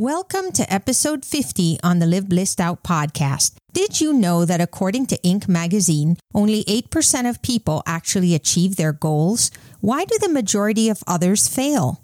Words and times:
Welcome 0.00 0.52
to 0.52 0.72
episode 0.72 1.24
50 1.24 1.80
on 1.82 1.98
the 1.98 2.06
Live 2.06 2.28
Blissed 2.28 2.60
Out 2.60 2.84
podcast. 2.84 3.56
Did 3.72 4.00
you 4.00 4.12
know 4.12 4.44
that 4.44 4.60
according 4.60 5.06
to 5.06 5.18
Inc. 5.24 5.48
magazine, 5.48 6.18
only 6.32 6.62
8% 6.66 7.28
of 7.28 7.42
people 7.42 7.82
actually 7.84 8.32
achieve 8.32 8.76
their 8.76 8.92
goals? 8.92 9.50
Why 9.80 10.04
do 10.04 10.16
the 10.20 10.28
majority 10.28 10.88
of 10.88 11.02
others 11.08 11.48
fail? 11.48 12.00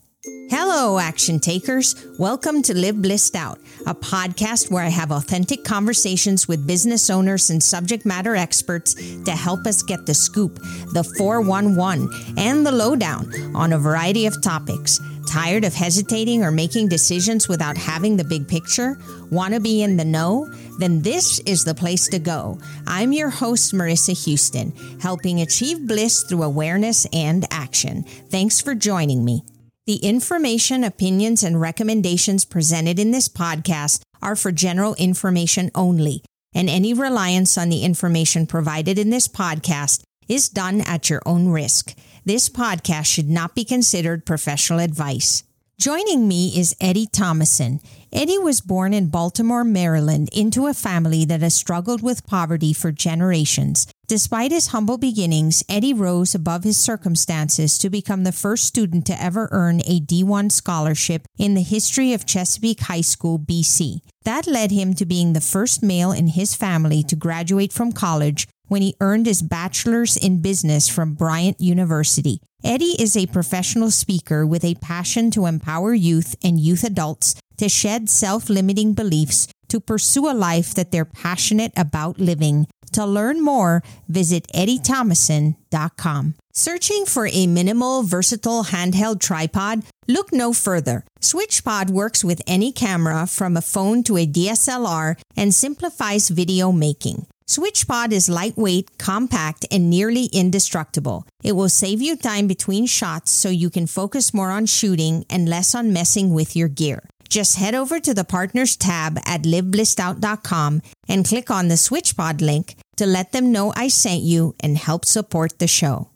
Hello, 0.51 0.99
action 0.99 1.39
takers. 1.39 1.95
Welcome 2.19 2.63
to 2.63 2.75
Live 2.75 3.01
Blissed 3.01 3.37
Out, 3.37 3.61
a 3.87 3.95
podcast 3.95 4.73
where 4.73 4.83
I 4.83 4.89
have 4.89 5.13
authentic 5.13 5.63
conversations 5.63 6.49
with 6.49 6.67
business 6.67 7.11
owners 7.11 7.51
and 7.51 7.63
subject 7.63 8.05
matter 8.05 8.35
experts 8.35 8.95
to 8.95 9.31
help 9.31 9.67
us 9.67 9.85
get 9.85 10.05
the 10.05 10.15
scoop, 10.15 10.57
the 10.95 11.05
411, 11.17 12.09
and 12.39 12.67
the 12.67 12.73
lowdown 12.73 13.55
on 13.55 13.73
a 13.73 13.79
variety 13.79 14.27
of 14.27 14.43
topics. 14.43 14.99
Tired 15.27 15.65
of 15.65 15.75
hesitating 15.75 16.45
or 16.45 16.51
making 16.51 16.89
decisions 16.89 17.49
without 17.49 17.77
having 17.77 18.17
the 18.17 18.25
big 18.25 18.47
picture? 18.47 18.99
Want 19.31 19.55
to 19.55 19.61
be 19.61 19.83
in 19.83 19.97
the 19.97 20.05
know? 20.05 20.49
Then 20.79 21.03
this 21.03 21.41
is 21.41 21.65
the 21.65 21.75
place 21.75 22.09
to 22.09 22.19
go. 22.19 22.59
I'm 22.87 23.13
your 23.13 23.31
host, 23.31 23.73
Marissa 23.73 24.25
Houston, 24.25 24.73
helping 25.01 25.41
achieve 25.41 25.87
bliss 25.87 26.23
through 26.25 26.43
awareness 26.43 27.07
and 27.13 27.47
action. 27.51 28.03
Thanks 28.03 28.61
for 28.61 28.75
joining 28.75 29.25
me. 29.25 29.43
The 29.87 29.97
information, 29.97 30.85
opinions, 30.85 31.43
and 31.43 31.61
recommendations 31.61 32.45
presented 32.45 32.99
in 32.99 33.11
this 33.11 33.29
podcast 33.29 34.03
are 34.23 34.37
for 34.37 34.53
general 34.53 34.95
information 34.95 35.71
only, 35.75 36.23
and 36.55 36.71
any 36.71 36.95
reliance 36.95 37.59
on 37.59 37.69
the 37.69 37.83
information 37.83 38.47
provided 38.47 38.99
in 38.99 39.11
this 39.11 39.29
podcast 39.29 40.03
is 40.29 40.49
done 40.49 40.81
at 40.83 41.11
your 41.11 41.21
own 41.27 41.49
risk. 41.49 41.95
This 42.27 42.49
podcast 42.49 43.05
should 43.05 43.29
not 43.29 43.55
be 43.55 43.67
considered 43.67 44.25
professional 44.25 44.79
advice. 44.79 45.45
Joining 45.77 46.27
me 46.27 46.59
is 46.59 46.75
Eddie 46.81 47.07
Thomason. 47.07 47.81
Eddie 48.11 48.39
was 48.39 48.63
born 48.63 48.95
in 48.95 49.09
Baltimore, 49.09 49.63
Maryland, 49.63 50.31
into 50.33 50.67
a 50.67 50.73
family 50.73 51.27
that 51.27 51.43
has 51.43 51.53
struggled 51.53 52.03
with 52.03 52.27
poverty 52.27 52.73
for 52.73 52.93
generations. 52.93 53.87
Despite 54.07 54.53
his 54.53 54.69
humble 54.69 54.97
beginnings, 54.97 55.63
Eddie 55.69 55.93
rose 55.93 56.35
above 56.35 56.65
his 56.65 56.79
circumstances 56.79 57.77
to 57.77 57.91
become 57.91 58.25
the 58.25 58.33
first 58.33 58.65
student 58.65 59.05
to 59.07 59.23
ever 59.23 59.51
earn 59.53 59.81
a 59.81 60.01
D1 60.01 60.51
scholarship 60.51 61.27
in 61.37 61.53
the 61.53 61.63
history 61.63 62.15
of 62.15 62.25
Chesapeake 62.25 62.81
High 62.81 63.03
School, 63.03 63.39
BC. 63.39 64.01
That 64.25 64.47
led 64.47 64.71
him 64.71 64.95
to 64.95 65.05
being 65.05 65.35
the 65.35 65.43
first 65.43 65.83
male 65.83 66.11
in 66.13 66.29
his 66.29 66.55
family 66.55 67.03
to 67.03 67.17
graduate 67.17 67.73
from 67.73 67.93
college 67.93 68.49
when 68.69 68.83
he 68.83 68.97
earned 69.01 69.27
his 69.27 69.43
bachelor's 69.43 70.17
in 70.17 70.41
business 70.43 70.89
from 70.89 71.15
Bryant 71.15 71.61
University. 71.61 72.41
Eddie 72.65 72.97
is 72.99 73.17
a 73.17 73.27
professional 73.27 73.91
speaker 73.91 74.47
with 74.47 74.65
a 74.65 74.75
passion 74.77 75.31
to 75.31 75.47
empower 75.47 75.93
youth 75.93 76.35
and 76.43 76.59
youth 76.59 76.83
adults 76.83 77.35
to 77.59 77.69
shed 77.69 78.09
self 78.09 78.49
limiting 78.49 78.95
beliefs 78.95 79.49
to 79.69 79.81
pursue 79.81 80.31
a 80.31 80.33
life 80.33 80.75
that 80.75 80.91
they're 80.91 81.05
passionate 81.05 81.73
about 81.77 82.19
living. 82.19 82.67
To 82.93 83.05
learn 83.05 83.43
more, 83.43 83.83
visit 84.09 84.47
eddiethomason.com. 84.55 86.35
Searching 86.53 87.05
for 87.05 87.27
a 87.27 87.49
minimal, 87.49 88.05
versatile 88.05 88.65
handheld 88.65 89.21
tripod? 89.21 89.83
Look 90.07 90.33
no 90.33 90.53
further. 90.53 91.05
SwitchPod 91.21 91.91
works 91.91 92.23
with 92.23 92.41
any 92.47 92.71
camera 92.71 93.27
from 93.27 93.57
a 93.57 93.63
phone 93.63 94.05
to 94.05 94.17
a 94.17 94.27
DSLR 94.27 95.17
and 95.37 95.53
simplifies 95.53 96.29
video 96.29 96.71
making. 96.71 97.27
SwitchPod 97.49 98.13
is 98.13 98.29
lightweight, 98.29 98.97
compact, 98.99 99.67
and 99.71 99.91
nearly 99.91 100.27
indestructible. 100.33 101.27
It 101.43 101.53
will 101.53 101.69
save 101.69 102.01
you 102.01 102.17
time 102.17 102.47
between 102.47 102.87
shots 102.87 103.31
so 103.31 103.51
you 103.51 103.69
can 103.69 103.87
focus 103.87 104.33
more 104.33 104.51
on 104.51 104.65
shooting 104.67 105.27
and 105.29 105.49
less 105.49 105.75
on 105.75 105.93
messing 105.93 106.33
with 106.33 106.57
your 106.57 106.69
gear. 106.69 107.07
Just 107.29 107.57
head 107.57 107.75
over 107.75 108.01
to 108.01 108.15
the 108.15 108.25
Partners 108.25 108.77
tab 108.77 109.19
at 109.27 109.43
liveblissedout.com 109.43 110.83
and 111.09 111.27
click 111.27 111.51
on 111.51 111.69
the 111.69 111.75
SwitchPod 111.75 112.41
link 112.41 112.77
to 112.97 113.07
let 113.07 113.33
them 113.33 113.53
know 113.53 113.73
I 113.77 113.89
sent 113.89 114.23
you 114.23 114.55
and 114.61 114.79
help 114.79 115.05
support 115.05 115.59
the 115.59 115.67
show. 115.67 116.11